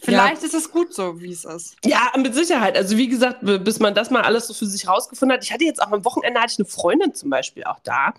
Vielleicht 0.00 0.42
ist 0.42 0.54
es 0.54 0.70
gut 0.70 0.92
so, 0.94 1.20
wie 1.20 1.32
es 1.32 1.44
ist. 1.44 1.76
Ja, 1.84 2.12
mit 2.16 2.34
Sicherheit. 2.34 2.76
Also 2.76 2.96
wie 2.96 3.08
gesagt, 3.08 3.38
bis 3.42 3.80
man 3.80 3.94
das 3.94 4.10
mal 4.10 4.22
alles 4.22 4.46
so 4.46 4.54
für 4.54 4.66
sich 4.66 4.86
rausgefunden 4.86 5.36
hat. 5.36 5.44
Ich 5.44 5.52
hatte 5.52 5.64
jetzt 5.64 5.80
auch 5.80 5.92
am 5.92 6.04
Wochenende 6.04 6.40
hatte 6.40 6.52
ich 6.52 6.58
eine 6.58 6.68
Freundin 6.68 7.14
zum 7.14 7.30
Beispiel 7.30 7.64
auch 7.64 7.78
da 7.82 8.14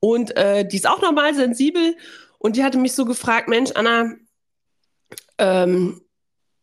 und 0.00 0.36
äh, 0.36 0.66
die 0.66 0.76
ist 0.76 0.86
auch 0.86 1.00
normal 1.00 1.34
sensibel 1.34 1.96
und 2.38 2.56
die 2.56 2.64
hatte 2.64 2.78
mich 2.78 2.92
so 2.92 3.04
gefragt, 3.04 3.48
Mensch, 3.48 3.70
Anna, 3.74 4.14
ähm, 5.38 6.02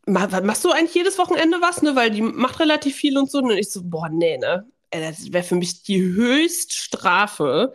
machst 0.05 0.63
du 0.63 0.71
eigentlich 0.71 0.93
jedes 0.93 1.17
Wochenende 1.17 1.61
was, 1.61 1.81
ne? 1.81 1.95
Weil 1.95 2.11
die 2.11 2.21
macht 2.21 2.59
relativ 2.59 2.95
viel 2.95 3.17
und 3.17 3.29
so. 3.29 3.39
Und 3.39 3.51
ich 3.51 3.71
so, 3.71 3.81
boah, 3.83 4.09
nee, 4.09 4.37
ne? 4.37 4.65
Ey, 4.91 5.01
Das 5.01 5.31
wäre 5.31 5.43
für 5.43 5.55
mich 5.55 5.83
die 5.83 6.01
Höchststrafe, 6.01 7.73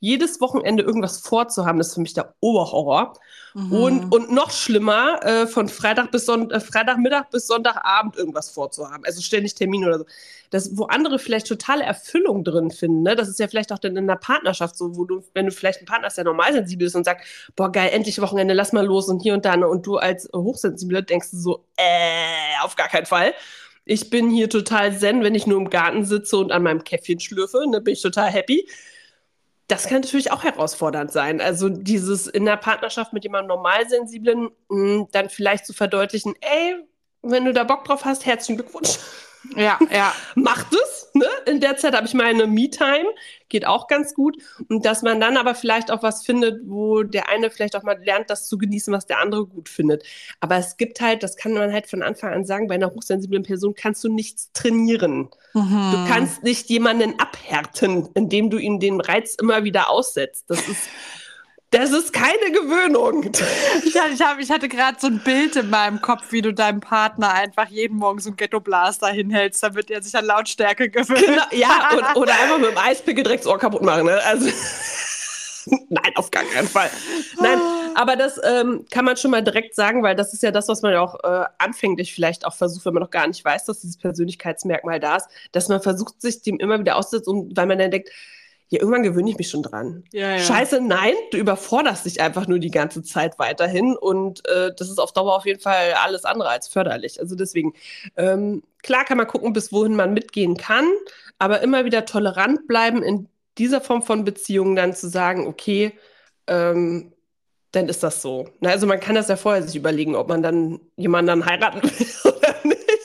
jedes 0.00 0.40
Wochenende 0.40 0.82
irgendwas 0.82 1.18
vorzuhaben. 1.18 1.78
Das 1.78 1.88
ist 1.88 1.94
für 1.94 2.00
mich 2.00 2.14
der 2.14 2.34
Oberhorror. 2.40 3.14
Mhm. 3.54 3.72
Und, 3.72 4.12
und 4.12 4.30
noch 4.30 4.50
schlimmer, 4.50 5.24
äh, 5.24 5.46
von 5.46 5.68
Freitag 5.68 6.10
bis 6.10 6.26
Sonnt 6.26 6.52
äh, 6.52 6.60
Freitagmittag 6.60 7.30
bis 7.30 7.46
Sonntagabend 7.46 8.16
irgendwas 8.16 8.50
vorzuhaben. 8.50 9.04
Also 9.06 9.22
ständig 9.22 9.54
Termin 9.54 9.84
oder 9.84 10.00
so. 10.00 10.04
Das, 10.50 10.76
wo 10.76 10.84
andere 10.84 11.18
vielleicht 11.18 11.46
totale 11.46 11.82
Erfüllung 11.84 12.44
drin 12.44 12.70
finden. 12.70 13.02
Ne? 13.02 13.16
Das 13.16 13.28
ist 13.28 13.40
ja 13.40 13.48
vielleicht 13.48 13.72
auch 13.72 13.78
dann 13.78 13.96
in 13.96 14.06
der 14.06 14.16
Partnerschaft 14.16 14.76
so, 14.76 14.96
wo 14.96 15.04
du, 15.04 15.24
wenn 15.32 15.46
du 15.46 15.52
vielleicht 15.52 15.78
einen 15.78 15.86
Partner 15.86 16.06
hast, 16.06 16.18
der 16.18 16.24
normal 16.24 16.52
sensibel 16.52 16.86
ist 16.86 16.94
und 16.94 17.04
sagt, 17.04 17.26
boah, 17.56 17.72
geil, 17.72 17.90
endlich 17.92 18.20
Wochenende, 18.20 18.54
lass 18.54 18.72
mal 18.72 18.84
los 18.84 19.08
und 19.08 19.22
hier 19.22 19.34
und 19.34 19.44
da. 19.44 19.56
Ne? 19.56 19.66
Und 19.66 19.86
du 19.86 19.96
als 19.96 20.28
Hochsensibler 20.34 21.02
denkst 21.02 21.30
du 21.30 21.36
so, 21.38 21.64
äh, 21.76 22.62
auf 22.62 22.76
gar 22.76 22.88
keinen 22.88 23.06
Fall. 23.06 23.32
Ich 23.86 24.10
bin 24.10 24.30
hier 24.30 24.50
total 24.50 24.98
zen, 24.98 25.22
wenn 25.22 25.36
ich 25.36 25.46
nur 25.46 25.58
im 25.58 25.70
Garten 25.70 26.04
sitze 26.04 26.36
und 26.36 26.52
an 26.52 26.64
meinem 26.64 26.82
Käffchen 26.82 27.20
schlürfe, 27.20 27.64
ne, 27.68 27.80
bin 27.80 27.94
ich 27.94 28.02
total 28.02 28.28
happy. 28.30 28.68
Das 29.68 29.88
kann 29.88 30.00
natürlich 30.02 30.30
auch 30.30 30.44
herausfordernd 30.44 31.10
sein. 31.10 31.40
Also 31.40 31.68
dieses 31.68 32.28
in 32.28 32.44
der 32.44 32.56
Partnerschaft 32.56 33.12
mit 33.12 33.24
jemandem 33.24 33.48
Normalsensiblen 33.48 34.50
mh, 34.68 35.08
dann 35.10 35.28
vielleicht 35.28 35.66
zu 35.66 35.72
verdeutlichen, 35.72 36.34
ey, 36.40 36.76
wenn 37.22 37.44
du 37.44 37.52
da 37.52 37.64
Bock 37.64 37.84
drauf 37.84 38.04
hast, 38.04 38.26
herzlichen 38.26 38.56
Glückwunsch. 38.56 38.98
Ja, 39.54 39.78
ja. 39.90 40.12
Macht 40.34 40.72
es. 40.72 41.10
Ne? 41.14 41.26
In 41.46 41.60
der 41.60 41.76
Zeit 41.76 41.94
habe 41.94 42.06
ich 42.06 42.14
meine 42.14 42.46
Me-Time, 42.46 43.06
geht 43.48 43.66
auch 43.66 43.86
ganz 43.86 44.14
gut. 44.14 44.36
Und 44.68 44.84
dass 44.84 45.02
man 45.02 45.20
dann 45.20 45.36
aber 45.36 45.54
vielleicht 45.54 45.90
auch 45.90 46.02
was 46.02 46.24
findet, 46.24 46.60
wo 46.64 47.02
der 47.02 47.28
eine 47.28 47.50
vielleicht 47.50 47.76
auch 47.76 47.82
mal 47.82 47.98
lernt, 48.02 48.30
das 48.30 48.48
zu 48.48 48.58
genießen, 48.58 48.92
was 48.92 49.06
der 49.06 49.20
andere 49.20 49.46
gut 49.46 49.68
findet. 49.68 50.04
Aber 50.40 50.56
es 50.56 50.76
gibt 50.76 51.00
halt, 51.00 51.22
das 51.22 51.36
kann 51.36 51.52
man 51.52 51.72
halt 51.72 51.86
von 51.86 52.02
Anfang 52.02 52.32
an 52.32 52.44
sagen, 52.44 52.68
bei 52.68 52.74
einer 52.74 52.90
hochsensiblen 52.90 53.42
Person 53.42 53.74
kannst 53.74 54.02
du 54.04 54.12
nichts 54.12 54.52
trainieren. 54.52 55.28
Mhm. 55.54 55.90
Du 55.92 56.06
kannst 56.08 56.42
nicht 56.42 56.68
jemanden 56.68 57.18
abhärten, 57.18 58.08
indem 58.14 58.50
du 58.50 58.58
ihm 58.58 58.80
den 58.80 59.00
Reiz 59.00 59.36
immer 59.40 59.64
wieder 59.64 59.90
aussetzt. 59.90 60.44
Das 60.48 60.66
ist, 60.68 60.88
das 61.76 61.90
ist 61.90 62.12
keine 62.12 62.50
Gewöhnung. 62.52 63.30
Ich, 63.84 63.96
hatte- 63.98 64.12
ich, 64.12 64.20
hab, 64.20 64.38
ich 64.38 64.50
hatte 64.50 64.68
gerade 64.68 64.98
so 65.00 65.06
ein 65.06 65.20
Bild 65.20 65.56
in 65.56 65.70
meinem 65.70 66.00
Kopf, 66.00 66.30
wie 66.32 66.42
du 66.42 66.52
deinem 66.52 66.80
Partner 66.80 67.32
einfach 67.32 67.68
jeden 67.68 67.96
Morgen 67.98 68.18
so 68.20 68.30
ein 68.30 68.36
Ghetto-Blaster 68.36 69.08
hinhältst, 69.08 69.62
damit 69.62 69.90
er 69.90 70.02
sich 70.02 70.14
an 70.16 70.24
Lautstärke 70.24 70.90
gewöhnt. 70.90 71.24
Genau, 71.24 71.42
ja, 71.52 71.90
und, 71.92 72.16
oder 72.16 72.32
einfach 72.34 72.58
mit 72.58 72.70
dem 72.70 72.78
Eispickel 72.78 73.24
direkt 73.24 73.44
das 73.44 73.52
Ohr 73.52 73.58
kaputt 73.58 73.82
machen. 73.82 74.06
Ne? 74.06 74.20
Also, 74.24 74.48
nein, 75.88 76.12
auf 76.16 76.30
gar 76.30 76.44
keinen 76.44 76.68
Fall. 76.68 76.90
Nein, 77.40 77.58
aber 77.94 78.16
das 78.16 78.40
ähm, 78.44 78.84
kann 78.90 79.04
man 79.04 79.16
schon 79.16 79.30
mal 79.30 79.42
direkt 79.42 79.74
sagen, 79.74 80.02
weil 80.02 80.14
das 80.14 80.32
ist 80.32 80.42
ja 80.42 80.50
das, 80.50 80.68
was 80.68 80.82
man 80.82 80.92
ja 80.92 81.00
auch 81.00 81.16
äh, 81.24 81.44
anfänglich 81.58 82.14
vielleicht 82.14 82.44
auch 82.46 82.54
versucht, 82.54 82.84
wenn 82.86 82.94
man 82.94 83.02
noch 83.02 83.10
gar 83.10 83.26
nicht 83.26 83.44
weiß, 83.44 83.64
dass 83.64 83.80
dieses 83.80 83.96
Persönlichkeitsmerkmal 83.98 85.00
da 85.00 85.16
ist, 85.16 85.26
dass 85.52 85.68
man 85.68 85.80
versucht, 85.82 86.20
sich 86.20 86.42
dem 86.42 86.58
immer 86.58 86.78
wieder 86.78 86.96
auszusetzen, 86.96 87.50
weil 87.56 87.66
man 87.66 87.78
dann 87.78 87.90
denkt, 87.90 88.10
ja, 88.68 88.80
irgendwann 88.80 89.04
gewöhne 89.04 89.30
ich 89.30 89.38
mich 89.38 89.48
schon 89.48 89.62
dran. 89.62 90.04
Ja, 90.12 90.32
ja. 90.32 90.38
Scheiße, 90.38 90.80
nein, 90.80 91.14
du 91.30 91.38
überforderst 91.38 92.04
dich 92.04 92.20
einfach 92.20 92.48
nur 92.48 92.58
die 92.58 92.70
ganze 92.70 93.02
Zeit 93.02 93.38
weiterhin 93.38 93.96
und 93.96 94.46
äh, 94.48 94.72
das 94.76 94.88
ist 94.88 94.98
auf 94.98 95.12
Dauer 95.12 95.36
auf 95.36 95.46
jeden 95.46 95.60
Fall 95.60 95.94
alles 96.02 96.24
andere 96.24 96.48
als 96.48 96.66
förderlich. 96.68 97.20
Also 97.20 97.36
deswegen, 97.36 97.74
ähm, 98.16 98.62
klar 98.82 99.04
kann 99.04 99.18
man 99.18 99.28
gucken, 99.28 99.52
bis 99.52 99.72
wohin 99.72 99.94
man 99.94 100.14
mitgehen 100.14 100.56
kann, 100.56 100.86
aber 101.38 101.60
immer 101.60 101.84
wieder 101.84 102.06
tolerant 102.06 102.66
bleiben 102.66 103.02
in 103.02 103.28
dieser 103.58 103.80
Form 103.80 104.02
von 104.02 104.24
Beziehungen 104.24 104.74
dann 104.74 104.94
zu 104.94 105.08
sagen, 105.08 105.46
okay, 105.46 105.92
ähm, 106.48 107.12
dann 107.72 107.88
ist 107.88 108.02
das 108.02 108.22
so. 108.22 108.48
Na, 108.60 108.70
also 108.70 108.86
man 108.86 109.00
kann 109.00 109.14
das 109.14 109.28
ja 109.28 109.36
vorher 109.36 109.62
sich 109.62 109.76
überlegen, 109.76 110.16
ob 110.16 110.28
man 110.28 110.42
dann 110.42 110.80
jemanden 110.96 111.28
dann 111.28 111.46
heiraten 111.46 111.82
will. 111.84 112.32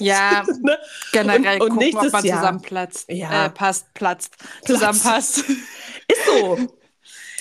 Ja, 0.02 0.44
ne? 0.62 0.78
generell 1.12 1.62
Und- 1.62 1.70
und 1.70 1.70
gucken, 1.70 1.78
ob 1.78 1.80
nächstes 1.80 2.12
man 2.12 2.22
zusammenplatzt. 2.24 3.10
Ja. 3.10 3.46
Äh, 3.46 3.50
passt, 3.50 3.94
platzt. 3.94 4.38
Platzt. 4.38 4.68
Zusammenpasst. 4.68 5.38
Ist 5.40 6.26
so. 6.26 6.56
Ist 6.56 6.70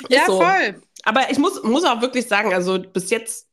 ja, 0.09 0.27
so. 0.27 0.40
voll. 0.40 0.83
Aber 1.05 1.31
ich 1.31 1.38
muss, 1.38 1.62
muss 1.62 1.85
auch 1.85 2.01
wirklich 2.01 2.27
sagen, 2.27 2.53
also 2.53 2.79
bis 2.79 3.11
jetzt, 3.11 3.46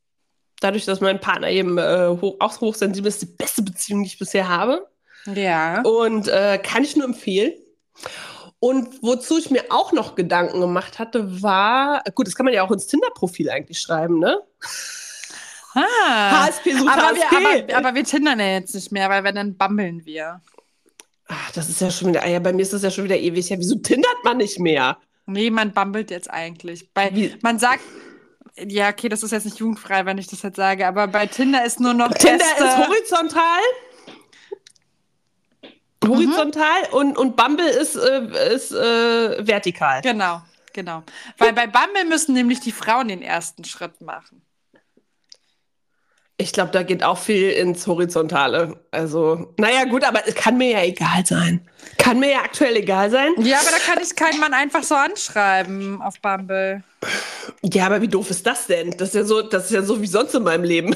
dadurch, 0.59 0.85
dass 0.85 1.01
mein 1.01 1.19
Partner 1.19 1.49
eben 1.49 1.77
äh, 1.77 2.09
hoch, 2.21 2.35
auch 2.39 2.59
hochsensibel 2.59 3.07
ist, 3.09 3.21
die 3.21 3.27
beste 3.27 3.61
Beziehung, 3.61 4.03
die 4.03 4.07
ich 4.07 4.19
bisher 4.19 4.47
habe. 4.47 4.87
Ja. 5.25 5.81
Und 5.81 6.27
äh, 6.27 6.57
kann 6.61 6.83
ich 6.83 6.95
nur 6.95 7.05
empfehlen. 7.05 7.53
Und 8.59 9.03
wozu 9.03 9.37
ich 9.37 9.51
mir 9.51 9.65
auch 9.69 9.91
noch 9.91 10.15
Gedanken 10.15 10.61
gemacht 10.61 10.97
hatte, 10.97 11.43
war, 11.43 12.03
gut, 12.15 12.27
das 12.27 12.35
kann 12.35 12.45
man 12.45 12.53
ja 12.53 12.63
auch 12.63 12.71
ins 12.71 12.87
Tinder-Profil 12.87 13.49
eigentlich 13.49 13.79
schreiben, 13.79 14.19
ne? 14.19 14.39
Ah. 15.77 16.47
HSP 16.47 16.71
sucht 16.73 16.91
Aber 16.91 17.09
HSP. 17.09 17.19
wir, 17.31 17.75
aber, 17.75 17.87
aber 17.87 17.95
wir 17.95 18.03
tindern 18.03 18.39
ja 18.39 18.47
jetzt 18.53 18.73
nicht 18.73 18.91
mehr, 18.91 19.09
weil 19.09 19.23
wenn 19.23 19.35
dann 19.35 19.57
bambeln 19.57 20.05
wir. 20.05 20.41
Ach, 21.27 21.51
das 21.51 21.69
ist 21.69 21.81
ja 21.81 21.91
schon 21.91 22.09
wieder, 22.09 22.23
ah 22.23 22.27
ja, 22.27 22.39
bei 22.39 22.53
mir 22.53 22.61
ist 22.61 22.73
das 22.73 22.83
ja 22.83 22.91
schon 22.91 23.03
wieder 23.03 23.17
ewig. 23.17 23.49
Ja, 23.49 23.57
wieso 23.59 23.75
tindert 23.75 24.23
man 24.23 24.37
nicht 24.37 24.59
mehr? 24.59 24.97
Nee, 25.25 25.51
man 25.51 25.73
bambelt 25.73 26.09
jetzt 26.09 26.29
eigentlich. 26.29 26.93
Bei, 26.93 27.13
Wie? 27.13 27.35
man 27.41 27.59
sagt, 27.59 27.81
ja, 28.65 28.89
okay, 28.89 29.09
das 29.09 29.23
ist 29.23 29.31
jetzt 29.31 29.45
nicht 29.45 29.59
jugendfrei, 29.59 30.05
wenn 30.05 30.17
ich 30.17 30.27
das 30.27 30.41
jetzt 30.41 30.55
sage, 30.55 30.87
aber 30.87 31.07
bei 31.07 31.27
Tinder 31.27 31.65
ist 31.65 31.79
nur 31.79 31.93
noch 31.93 32.13
Tinder 32.13 32.45
Äste. 32.45 32.63
ist 32.63 32.77
horizontal. 32.77 33.61
Horizontal 36.05 36.83
und, 36.91 37.17
und 37.17 37.35
Bumble 37.35 37.67
ist, 37.67 37.95
äh, 37.97 38.53
ist 38.55 38.71
äh, 38.71 39.45
vertikal. 39.45 40.01
Genau, 40.01 40.41
genau. 40.71 41.03
Weil 41.37 41.51
bei 41.53 41.67
Bumble 41.67 42.05
müssen 42.05 42.33
nämlich 42.33 42.61
die 42.61 42.71
Frauen 42.71 43.09
den 43.09 43.21
ersten 43.21 43.65
Schritt 43.65 43.99
machen. 43.99 44.41
Ich 46.39 46.53
glaube, 46.53 46.69
da 46.71 46.83
geht 46.83 47.03
auch 47.03 47.17
viel 47.17 47.49
ins 47.49 47.87
Horizontale. 47.87 48.79
Also, 48.91 49.55
naja, 49.57 49.85
gut, 49.85 50.03
aber 50.03 50.21
es 50.27 50.35
kann 50.35 50.55
mir 50.55 50.69
ja 50.69 50.83
egal 50.83 51.25
sein. 51.25 51.67
Kann 51.97 52.19
mir 52.19 52.29
ja 52.31 52.41
aktuell 52.41 52.75
egal 52.75 53.09
sein. 53.09 53.31
Ja, 53.39 53.57
aber 53.57 53.71
da 53.71 53.79
kann 53.79 53.97
ich 54.03 54.15
keinen 54.15 54.39
Mann 54.39 54.53
einfach 54.53 54.83
so 54.83 54.93
anschreiben 54.93 55.99
auf 55.99 56.21
Bumble. 56.21 56.83
Ja, 57.63 57.87
aber 57.87 58.01
wie 58.01 58.07
doof 58.07 58.29
ist 58.29 58.45
das 58.45 58.67
denn? 58.67 58.91
Das 58.97 59.09
ist 59.09 59.15
ja 59.15 59.23
so, 59.23 59.41
das 59.41 59.65
ist 59.65 59.71
ja 59.71 59.81
so 59.81 59.99
wie 59.99 60.05
sonst 60.05 60.35
in 60.35 60.43
meinem 60.43 60.63
Leben. 60.63 60.91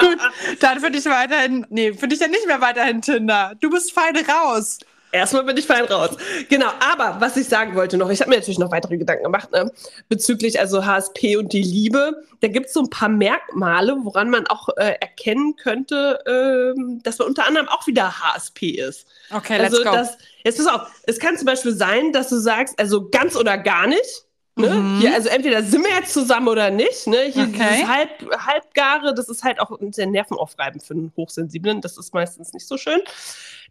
Gut, 0.00 0.18
dann 0.60 0.80
finde 0.80 0.98
ich 0.98 1.06
weiterhin, 1.06 1.66
nee, 1.68 1.92
finde 1.94 2.14
ich 2.14 2.20
ja 2.20 2.28
nicht 2.28 2.46
mehr 2.46 2.60
weiterhin 2.60 3.02
Tinder. 3.02 3.54
Du 3.60 3.70
bist 3.70 3.92
fein 3.92 4.16
raus. 4.16 4.78
Erstmal 5.16 5.44
bin 5.44 5.56
ich 5.56 5.66
fein 5.66 5.84
raus. 5.84 6.10
Genau, 6.48 6.68
aber 6.80 7.20
was 7.20 7.36
ich 7.36 7.48
sagen 7.48 7.74
wollte 7.74 7.96
noch, 7.96 8.10
ich 8.10 8.20
habe 8.20 8.30
mir 8.30 8.36
natürlich 8.36 8.58
noch 8.58 8.70
weitere 8.70 8.96
Gedanken 8.96 9.24
gemacht, 9.24 9.50
ne, 9.52 9.70
bezüglich 10.08 10.60
also 10.60 10.84
HSP 10.84 11.36
und 11.36 11.52
die 11.52 11.62
Liebe. 11.62 12.22
Da 12.40 12.48
gibt 12.48 12.66
es 12.66 12.72
so 12.74 12.80
ein 12.80 12.90
paar 12.90 13.08
Merkmale, 13.08 13.96
woran 14.02 14.30
man 14.30 14.46
auch 14.46 14.68
äh, 14.76 14.94
erkennen 15.00 15.56
könnte, 15.56 16.18
ähm, 16.26 17.00
dass 17.02 17.18
man 17.18 17.28
unter 17.28 17.46
anderem 17.46 17.68
auch 17.68 17.86
wieder 17.86 18.20
HSP 18.20 18.70
ist. 18.70 19.06
Okay, 19.30 19.58
let's 19.58 19.72
Also 19.72 19.84
go. 19.84 19.92
das, 19.92 20.18
jetzt 20.44 20.58
pass 20.58 20.66
auf, 20.66 20.82
es 21.06 21.18
kann 21.18 21.36
zum 21.36 21.46
Beispiel 21.46 21.72
sein, 21.72 22.12
dass 22.12 22.28
du 22.28 22.36
sagst, 22.36 22.78
also 22.78 23.08
ganz 23.08 23.36
oder 23.36 23.56
gar 23.58 23.86
nicht. 23.86 24.25
Ne? 24.58 24.70
Mhm. 24.70 25.00
Hier, 25.00 25.12
also 25.14 25.28
entweder 25.28 25.62
sind 25.62 25.84
wir 25.84 25.90
jetzt 25.94 26.12
zusammen 26.14 26.48
oder 26.48 26.70
nicht. 26.70 27.06
Ne? 27.06 27.24
Hier 27.32 27.44
Okay. 27.44 27.52
dieses 27.70 27.88
Halb, 27.88 28.10
Halbgare, 28.46 29.14
das 29.14 29.28
ist 29.28 29.44
halt 29.44 29.60
auch 29.60 29.70
sehr 29.90 30.06
nervenaufreibend 30.06 30.82
für 30.82 30.94
einen 30.94 31.12
Hochsensiblen. 31.16 31.82
Das 31.82 31.98
ist 31.98 32.14
meistens 32.14 32.52
nicht 32.54 32.66
so 32.66 32.78
schön. 32.78 33.00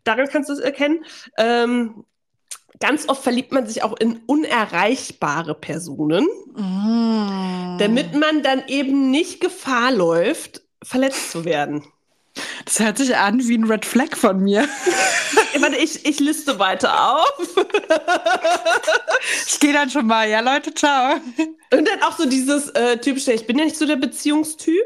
Daran 0.04 0.28
kannst 0.28 0.50
du 0.50 0.54
es 0.54 0.60
erkennen. 0.60 1.04
Ähm, 1.38 2.06
ganz 2.80 3.10
oft 3.10 3.24
verliebt 3.24 3.52
man 3.52 3.66
sich 3.66 3.82
auch 3.82 3.98
in 3.98 4.22
unerreichbare 4.28 5.56
Personen, 5.56 6.28
Mm. 6.54 7.78
damit 7.80 8.14
man 8.14 8.44
dann 8.44 8.64
eben 8.68 9.10
nicht 9.10 9.42
Gefahr 9.42 9.92
läuft, 9.92 10.62
verletzt 10.84 11.32
zu 11.32 11.46
werden. 11.46 11.84
Das 12.66 12.80
hört 12.80 12.98
sich 12.98 13.16
an 13.16 13.40
wie 13.48 13.58
ein 13.58 13.64
Red 13.66 13.86
Flag 13.86 14.16
von 14.16 14.40
mir. 14.42 14.68
Ich, 15.54 15.62
meine, 15.62 15.78
ich, 15.78 16.06
ich 16.06 16.20
liste 16.20 16.60
weiter 16.60 17.16
auf. 17.16 17.50
Ich 19.48 19.60
gehe 19.62 19.72
dann 19.72 19.90
schon 19.90 20.06
mal. 20.06 20.30
Ja, 20.30 20.42
Leute, 20.42 20.74
ciao. 20.74 21.16
Und 21.72 21.88
dann 21.88 22.04
auch 22.04 22.18
so 22.18 22.28
dieses 22.28 22.70
äh, 22.70 22.98
typische, 22.98 23.32
ich 23.32 23.48
bin 23.48 23.58
ja 23.58 23.64
nicht 23.64 23.78
so 23.78 23.86
der 23.86 23.96
Beziehungstyp. 23.96 24.84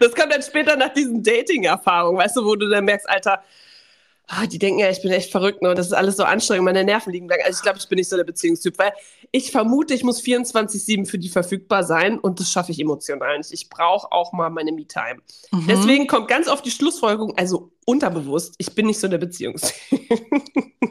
das 0.00 0.14
kommt 0.16 0.32
dann 0.32 0.42
später 0.42 0.76
nach 0.76 0.92
diesen 0.92 1.22
Dating-Erfahrungen, 1.22 2.18
weißt 2.18 2.36
du, 2.36 2.44
wo 2.44 2.56
du 2.56 2.68
dann 2.68 2.84
merkst, 2.84 3.08
Alter, 3.08 3.44
ah, 4.26 4.46
die 4.46 4.58
denken 4.58 4.80
ja, 4.80 4.90
ich 4.90 5.02
bin 5.02 5.10
echt 5.10 5.30
verrückt 5.30 5.62
ne? 5.62 5.70
und 5.70 5.78
das 5.78 5.86
ist 5.86 5.92
alles 5.92 6.16
so 6.16 6.24
anstrengend, 6.24 6.64
meine 6.64 6.84
Nerven 6.84 7.12
liegen 7.12 7.26
blank. 7.26 7.42
Also 7.44 7.58
ich 7.58 7.62
glaube, 7.62 7.78
ich 7.78 7.88
bin 7.88 7.96
nicht 7.96 8.08
so 8.08 8.16
der 8.16 8.24
Beziehungstyp, 8.24 8.78
weil 8.78 8.92
ich 9.32 9.52
vermute, 9.52 9.94
ich 9.94 10.02
muss 10.02 10.20
24-7 10.22 11.06
für 11.06 11.18
die 11.18 11.28
verfügbar 11.28 11.84
sein 11.84 12.18
und 12.18 12.40
das 12.40 12.50
schaffe 12.50 12.72
ich 12.72 12.80
emotional 12.80 13.38
nicht. 13.38 13.52
Ich 13.52 13.68
brauche 13.68 14.10
auch 14.10 14.32
mal 14.32 14.50
meine 14.50 14.72
Me-Time. 14.72 15.20
Mhm. 15.52 15.66
Deswegen 15.68 16.06
kommt 16.06 16.28
ganz 16.28 16.48
oft 16.48 16.64
die 16.64 16.70
Schlussfolgerung, 16.70 17.36
also 17.36 17.70
unterbewusst, 17.86 18.54
ich 18.58 18.74
bin 18.74 18.86
nicht 18.86 18.98
so 18.98 19.08
der 19.08 19.18
Beziehungstyp. 19.18 20.00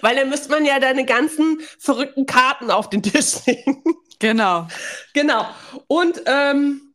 Weil 0.00 0.16
dann 0.16 0.28
müsste 0.28 0.50
man 0.50 0.64
ja 0.64 0.78
deine 0.80 1.04
ganzen 1.04 1.60
verrückten 1.78 2.26
Karten 2.26 2.70
auf 2.70 2.90
den 2.90 3.02
Tisch 3.02 3.44
legen. 3.46 3.82
Genau. 4.18 4.68
genau. 5.14 5.44
Und 5.88 6.22
ähm, 6.26 6.94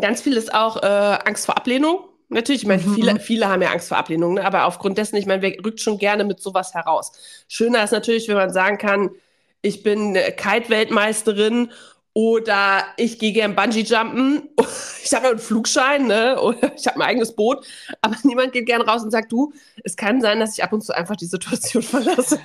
ganz 0.00 0.22
viel 0.22 0.36
ist 0.36 0.54
auch 0.54 0.80
äh, 0.80 0.86
Angst 0.86 1.46
vor 1.46 1.56
Ablehnung. 1.56 2.04
Natürlich, 2.28 2.62
ich 2.62 2.68
meine, 2.68 2.80
Mhm. 2.80 2.94
viele, 2.94 3.18
viele 3.18 3.48
haben 3.48 3.60
ja 3.60 3.72
Angst 3.72 3.88
vor 3.88 3.96
Ablehnung, 3.98 4.34
ne? 4.34 4.44
aber 4.44 4.66
aufgrund 4.66 4.96
dessen, 4.96 5.16
ich 5.16 5.26
meine, 5.26 5.42
wer 5.42 5.52
rückt 5.64 5.80
schon 5.80 5.98
gerne 5.98 6.22
mit 6.22 6.40
sowas 6.40 6.72
heraus. 6.72 7.10
Schöner 7.48 7.82
ist 7.82 7.90
natürlich, 7.90 8.28
wenn 8.28 8.36
man 8.36 8.52
sagen 8.52 8.78
kann, 8.78 9.10
ich 9.62 9.82
bin 9.82 10.14
Kite-Weltmeisterin 10.14 11.70
oder 12.12 12.84
ich 12.96 13.18
gehe 13.18 13.32
gern 13.32 13.54
Bungee-Jumpen. 13.54 14.48
Ich 15.02 15.14
habe 15.14 15.24
ja 15.24 15.30
einen 15.30 15.40
Flugschein, 15.40 16.06
ne? 16.06 16.38
Oder 16.40 16.72
ich 16.76 16.86
habe 16.86 16.98
mein 16.98 17.08
eigenes 17.08 17.34
Boot. 17.34 17.66
Aber 18.02 18.14
niemand 18.22 18.52
geht 18.52 18.66
gern 18.66 18.82
raus 18.82 19.02
und 19.02 19.10
sagt, 19.10 19.32
du, 19.32 19.52
es 19.82 19.96
kann 19.96 20.20
sein, 20.20 20.38
dass 20.38 20.56
ich 20.56 20.62
ab 20.62 20.72
und 20.74 20.82
zu 20.84 20.94
einfach 20.94 21.16
die 21.16 21.24
Situation 21.26 21.82
verlasse. 21.82 22.38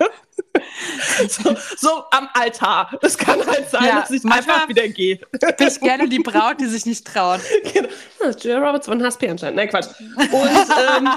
so, 1.28 1.56
so 1.78 2.04
am 2.12 2.30
Altar. 2.34 2.98
Es 3.02 3.18
kann 3.18 3.46
halt 3.46 3.70
sein, 3.70 3.84
Ja, 3.84 4.00
dass 4.00 4.10
ich 4.10 4.24
einfach 4.26 4.70
wieder 4.70 4.88
gehe. 4.88 5.18
Bin 5.18 5.68
ich 5.68 5.80
gerne 5.82 6.08
die 6.08 6.20
Braut, 6.20 6.60
die 6.62 6.66
sich 6.66 6.86
nicht 6.86 7.06
traut. 7.06 7.42
genau. 7.74 7.90
Ja, 8.22 8.30
ist 8.30 8.44
Julia 8.44 8.60
Roberts 8.66 8.88
von 8.88 9.04
HSP 9.04 9.30
anscheinend. 9.30 9.58
Nein, 9.58 9.70
Quatsch. 9.70 9.88
Und, 10.00 10.32
ähm, 10.32 11.10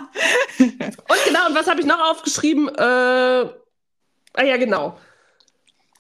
und 0.59 1.25
genau, 1.25 1.47
und 1.49 1.55
was 1.55 1.69
habe 1.69 1.81
ich 1.81 1.87
noch 1.87 2.01
aufgeschrieben? 2.11 2.69
Äh, 2.69 2.83
ah 2.83 3.53
ja, 4.45 4.57
genau. 4.57 4.99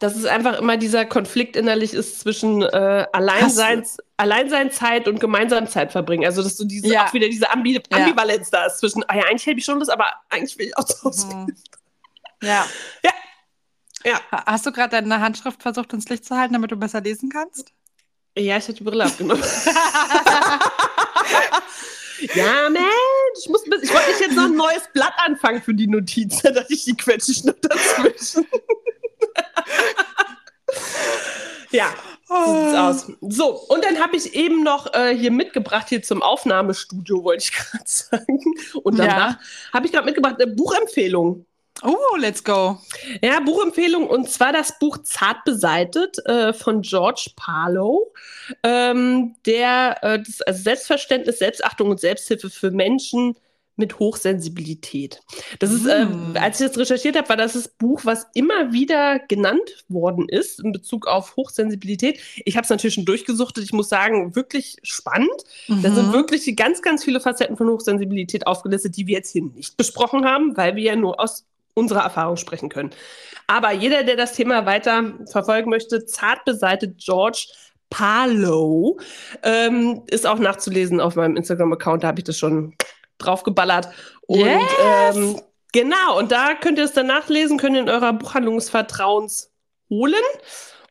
Dass 0.01 0.15
es 0.15 0.27
einfach 0.27 0.59
immer 0.61 0.77
dieser 0.77 1.07
Konflikt 1.07 1.57
innerlich 1.57 1.93
ist 1.93 2.21
zwischen 2.21 2.63
äh, 2.63 3.07
Alleinseins, 3.13 3.97
Alleinseinzeit 4.17 5.09
und 5.09 5.19
gemeinsam 5.19 5.67
Zeit 5.67 5.91
verbringen. 5.91 6.25
Also, 6.25 6.41
dass 6.43 6.57
du 6.57 6.65
diese, 6.65 6.87
Ja. 6.87 7.07
auch 7.07 7.13
wieder 7.15 7.29
diese 7.29 7.51
Ambi 7.51 7.83
Ja. 7.91 7.97
Ambivalenz 7.99 8.49
da 8.51 8.67
ist 8.67 8.79
zwischen, 8.79 9.03
ah 9.09 9.17
ja, 9.17 9.25
eigentlich 9.25 9.47
hätte 9.47 9.59
ich 9.59 9.65
schon 9.65 9.81
das, 9.81 9.89
aber 9.89 10.07
eigentlich 10.29 10.57
will 10.57 10.67
ich 10.67 10.77
auch 10.79 10.85
zu 10.85 11.03
Hause. 11.03 11.27
Mhm. 11.27 11.57
Ja. 12.43 12.65
Ja. 13.05 13.11
Ja. 14.05 14.21
Ha- 14.31 14.45
Hast 14.47 14.67
du 14.67 14.73
gerade 14.73 14.91
deine 14.91 15.21
Handschrift 15.21 15.63
versucht 15.63 15.93
ins 15.93 16.09
Licht 16.09 16.25
zu 16.25 16.37
halten, 16.37 16.53
damit 16.53 16.71
du 16.71 16.77
besser 16.77 17.01
lesen 17.01 17.31
kannst? 17.31 17.73
Ja, 18.37 18.57
ich 18.57 18.65
hätte 18.69 18.75
die 18.79 18.85
Brille 18.85 19.05
abgenommen. 19.05 19.43
ja, 22.35 22.69
Mensch, 22.71 22.85
ich, 23.43 23.49
muss, 23.49 23.63
ich 23.83 23.93
wollte 23.93 24.11
nicht 24.11 24.21
jetzt 24.21 24.37
noch 24.37 24.45
ein 24.45 24.55
neues 24.55 24.83
Blatt 24.93 25.15
anfangen 25.25 25.61
für 25.63 25.75
die 25.75 25.89
Notiz, 25.89 26.41
da 26.43 26.51
dachte 26.53 26.73
ich, 26.73 26.85
die 26.85 26.97
quetsche 26.97 27.33
ich 27.33 27.43
noch 27.45 27.55
dazwischen. 27.61 28.47
ja, 31.71 31.87
so 32.29 32.55
sieht's 32.55 32.75
aus. 32.75 33.13
So, 33.21 33.47
und 33.69 33.85
dann 33.85 34.01
habe 34.03 34.17
ich 34.17 34.35
eben 34.35 34.63
noch 34.63 34.93
äh, 34.95 35.17
hier 35.17 35.31
mitgebracht, 35.31 35.89
hier 35.89 36.03
zum 36.03 36.23
Aufnahmestudio, 36.23 37.25
wollte 37.25 37.45
ich 37.45 37.53
gerade 37.53 37.85
sagen. 37.87 38.41
Und 38.83 38.99
danach 38.99 39.33
Ja. 39.33 39.39
habe 39.73 39.87
ich 39.87 39.93
gerade 39.93 40.07
mitgebracht 40.07 40.37
eine 40.41 40.53
Buchempfehlung. 40.53 41.45
Oh, 41.85 42.17
let's 42.17 42.43
go. 42.43 42.81
Ja, 43.23 43.39
Buchempfehlung 43.39 44.09
und 44.09 44.29
zwar 44.29 44.53
das 44.53 44.81
Buch 44.81 44.99
Zart 45.05 45.45
beseitet 45.45 46.19
äh, 46.27 46.53
von 46.53 46.83
George 46.83 47.31
Parlow, 47.37 48.13
ähm, 48.65 49.37
der 49.47 49.97
äh, 50.03 50.19
das 50.21 50.41
also 50.43 50.63
Selbstverständnis, 50.63 51.39
Selbstachtung 51.39 51.91
und 51.91 52.01
Selbsthilfe 52.01 52.51
für 52.51 52.73
Menschen 52.73 53.37
mit 53.79 53.99
Hochsensibilität. 53.99 55.21
Das 55.59 55.73
ist, 55.73 55.85
Mm. 55.85 56.35
äh, 56.35 56.39
als 56.39 56.61
ich 56.61 56.67
das 56.67 56.77
recherchiert 56.79 57.17
habe, 57.17 57.29
war 57.29 57.37
das 57.37 57.55
das 57.55 57.69
Buch, 57.69 58.01
was 58.05 58.27
immer 58.35 58.73
wieder 58.73 59.19
genannt 59.21 59.85
worden 59.89 60.29
ist 60.29 60.61
in 60.61 60.73
Bezug 60.73 61.07
auf 61.07 61.37
Hochsensibilität. 61.37 62.21
Ich 62.45 62.57
habe 62.57 62.65
es 62.65 62.71
natürlich 62.71 62.95
schon 62.95 63.05
durchgesuchtet. 63.05 63.65
Ich 63.65 63.73
muss 63.73 63.89
sagen, 63.89 64.35
wirklich 64.37 64.77
spannend. 64.83 65.31
Da 65.69 65.91
sind 65.91 66.09
Mhm. 66.09 66.13
wirklich 66.13 66.57
ganz, 66.57 66.83
ganz 66.83 67.05
viele 67.05 67.21
Facetten 67.21 67.57
von 67.57 67.69
Hochsensibilität 67.69 68.47
aufgelistet, 68.47 68.97
die 68.97 69.07
wir 69.07 69.15
jetzt 69.17 69.33
hier 69.33 69.45
nicht 69.45 69.77
besprochen 69.77 70.25
haben, 70.25 70.57
weil 70.57 70.77
wir 70.77 70.83
ja 70.83 70.97
nur 70.97 71.21
aus 71.21 71.45
unserer 71.75 72.03
Erfahrung 72.03 72.37
sprechen 72.37 72.69
können. 72.69 72.91
Aber 73.47 73.73
jeder, 73.73 74.03
der 74.03 74.17
das 74.17 74.33
Thema 74.33 74.67
weiter 74.67 75.15
verfolgen 75.31 75.71
möchte, 75.71 76.05
zart 76.05 76.45
beseitet 76.45 76.99
George 76.99 77.47
Parlow, 77.91 78.99
ähm, 79.43 80.03
ist 80.11 80.27
auch 80.27 80.39
nachzulesen 80.39 81.01
auf 81.01 81.17
meinem 81.17 81.37
Instagram-Account. 81.37 82.03
Da 82.03 82.09
habe 82.09 82.21
ich 82.21 82.25
das 82.25 82.37
schon 82.39 82.75
draufgeballert. 83.19 83.89
Und 84.27 84.71
Yes! 84.77 85.17
ähm, 85.17 85.41
genau, 85.73 86.19
und 86.19 86.33
da 86.33 86.55
könnt 86.55 86.79
ihr 86.79 86.85
es 86.85 86.93
dann 86.93 87.07
nachlesen, 87.07 87.59
könnt 87.59 87.77
ihr 87.77 87.83
in 87.83 87.89
eurer 87.91 88.13
Buchhandlung 88.13 88.57
des 88.57 88.71
Vertrauens 88.71 89.53
holen. 89.91 90.15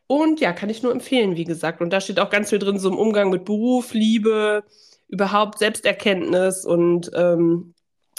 Und 0.06 0.40
ja, 0.40 0.52
kann 0.52 0.70
ich 0.70 0.82
nur 0.82 0.92
empfehlen, 0.92 1.36
wie 1.36 1.44
gesagt. 1.44 1.80
Und 1.82 1.90
da 1.90 2.00
steht 2.00 2.18
auch 2.20 2.30
ganz 2.30 2.50
viel 2.50 2.58
drin, 2.58 2.78
so 2.78 2.88
im 2.88 2.96
Umgang 2.98 3.30
mit 3.30 3.44
Beruf, 3.44 3.92
Liebe, 3.92 4.64
überhaupt 5.08 5.58
Selbsterkenntnis 5.58 6.64
und 6.64 7.10
ähm, 7.14 7.74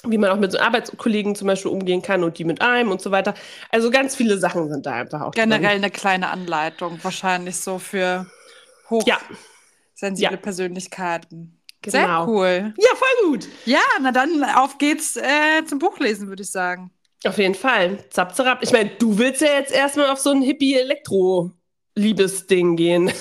wie 0.06 0.17
man 0.17 0.30
auch 0.30 0.38
mit 0.38 0.52
so 0.52 0.60
Arbeitskollegen 0.60 1.36
zum 1.36 1.48
Beispiel 1.48 1.72
umgehen 1.72 2.02
kann 2.02 2.24
und 2.24 2.38
die 2.38 2.45
mit 2.45 2.62
einem 2.62 2.91
und 2.91 3.02
so 3.02 3.12
weiter. 3.12 3.34
Also 3.69 3.89
ganz 3.91 4.15
viele 4.15 4.38
Sachen 4.38 4.69
sind 4.69 4.86
da 4.86 4.93
einfach 4.93 5.22
auch 5.22 5.34
Generell 5.34 5.76
drin. 5.76 5.84
eine 5.84 5.91
kleine 5.91 6.30
Anleitung, 6.30 7.00
wahrscheinlich 7.04 7.58
so 7.60 7.80
für 7.80 8.26
Ja, 9.06 9.17
hochsensible 9.95 10.36
Ja. 10.36 10.38
Persönlichkeiten. 10.38 11.59
Genau. 11.82 11.92
Sehr 11.92 12.28
cool. 12.28 12.74
ja, 12.78 12.89
voll 12.96 13.30
gut. 13.30 13.48
Ja, 13.65 13.80
na 14.02 14.12
dann 14.12 14.44
auf 14.44 14.78
geht's 14.78 15.15
äh, 15.15 15.63
zum 15.65 15.80
Buchlesen, 15.80 16.28
würde 16.28 16.44
ich 16.44 16.52
sagen. 16.52 16.92
Auf 17.26 17.38
jeden 17.38 17.56
Fall. 17.56 18.04
Zap, 18.10 18.36
zap. 18.36 18.62
Ich 18.63 18.72
meine, 18.72 18.92
du 18.98 19.18
willst 19.18 19.42
ja 19.42 19.54
jetzt 19.54 19.74
erstmal 19.74 20.10
auf 20.10 20.20
so 20.20 20.32
ein 20.32 20.42
Hippie-Elektro-Liebesding 20.42 22.76
gehen. 22.76 23.12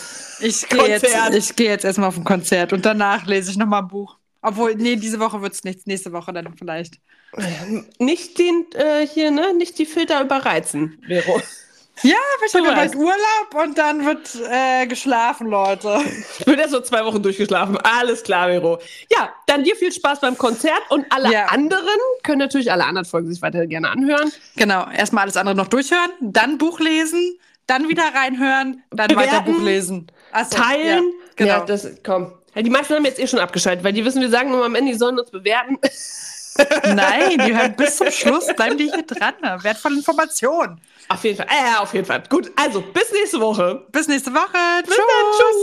Ich 0.40 0.68
gehe 0.68 0.88
jetzt, 0.88 1.06
ich 1.34 1.56
geh 1.56 1.66
jetzt 1.66 1.84
erstmal 1.84 2.08
auf 2.08 2.16
ein 2.16 2.24
Konzert 2.24 2.72
und 2.72 2.86
danach 2.86 3.26
lese 3.26 3.50
ich 3.50 3.56
nochmal 3.56 3.82
ein 3.82 3.88
Buch. 3.88 4.16
Obwohl, 4.40 4.76
nee, 4.76 4.94
diese 4.96 5.18
Woche 5.18 5.42
wird's 5.42 5.64
nichts, 5.64 5.86
nächste 5.86 6.12
Woche 6.12 6.32
dann 6.32 6.54
vielleicht. 6.56 7.00
Nicht 7.98 8.38
den 8.38 8.66
äh, 8.74 9.04
hier, 9.06 9.32
ne? 9.32 9.52
Nicht 9.54 9.78
die 9.78 9.86
Filter 9.86 10.22
überreizen, 10.22 11.02
Vero. 11.06 11.42
Ja, 12.02 12.14
ich 12.46 12.54
habe 12.54 12.66
bald. 12.74 12.94
Urlaub 12.94 13.64
und 13.64 13.76
dann 13.78 14.04
wird 14.06 14.34
äh, 14.50 14.86
geschlafen, 14.86 15.48
Leute. 15.48 16.00
Ich 16.38 16.44
bin 16.44 16.58
erst 16.58 16.70
so 16.72 16.80
zwei 16.80 17.04
Wochen 17.04 17.22
durchgeschlafen. 17.22 17.76
Alles 17.78 18.22
klar, 18.22 18.48
Vero. 18.48 18.78
Ja, 19.10 19.32
dann 19.46 19.64
dir 19.64 19.76
viel 19.76 19.92
Spaß 19.92 20.20
beim 20.20 20.36
Konzert 20.38 20.80
und 20.90 21.06
alle 21.10 21.32
Ja. 21.32 21.46
anderen 21.46 21.98
können 22.22 22.38
natürlich 22.38 22.70
alle 22.72 22.84
anderen 22.84 23.04
Folgen 23.04 23.30
sich 23.32 23.42
weiter 23.42 23.66
gerne 23.66 23.90
anhören. 23.90 24.30
Genau, 24.56 24.88
erstmal 24.90 25.22
alles 25.22 25.36
andere 25.36 25.54
noch 25.56 25.68
durchhören, 25.68 26.10
dann 26.20 26.58
Buch 26.58 26.80
lesen, 26.80 27.38
dann 27.66 27.88
wieder 27.88 28.04
reinhören, 28.14 28.82
dann 28.90 29.10
weiter 29.10 29.26
Bewerten, 29.42 29.52
Buch 29.54 29.62
lesen. 29.62 30.06
Ach 30.32 30.46
so, 30.48 30.56
Teilen. 30.56 31.04
Ja, 31.04 31.24
genau. 31.36 31.50
Ja, 31.50 31.64
das, 31.64 31.88
komm. 32.04 32.32
Die 32.54 32.70
meisten 32.70 32.94
haben 32.94 33.04
jetzt 33.04 33.20
eh 33.20 33.26
schon 33.26 33.38
abgeschaltet, 33.40 33.84
weil 33.84 33.92
die 33.92 34.04
wissen, 34.04 34.20
wir 34.20 34.30
sagen 34.30 34.50
nur 34.50 34.64
am 34.64 34.74
Ende, 34.74 34.92
die 34.92 34.98
sollen 34.98 35.18
uns 35.18 35.30
bewerten. 35.30 35.78
Nein, 36.94 37.38
die 37.46 37.56
hören 37.56 37.74
bis 37.76 37.96
zum 37.96 38.10
Schluss, 38.10 38.46
bleiben 38.54 38.76
die 38.76 38.90
hier 38.90 39.06
dran. 39.06 39.34
Wertvolle 39.62 39.96
Informationen. 39.96 40.80
Auf 41.08 41.24
jeden 41.24 41.36
Fall. 41.36 41.46
Äh, 41.46 41.78
auf 41.78 41.94
jeden 41.94 42.06
Fall. 42.06 42.22
Gut, 42.28 42.50
also 42.56 42.80
bis 42.80 43.12
nächste 43.12 43.40
Woche. 43.40 43.86
Bis 43.90 44.08
nächste 44.08 44.32
Woche. 44.32 44.82
Bis 44.84 44.96
dann. 44.96 45.06
Tschüss. 45.36 45.58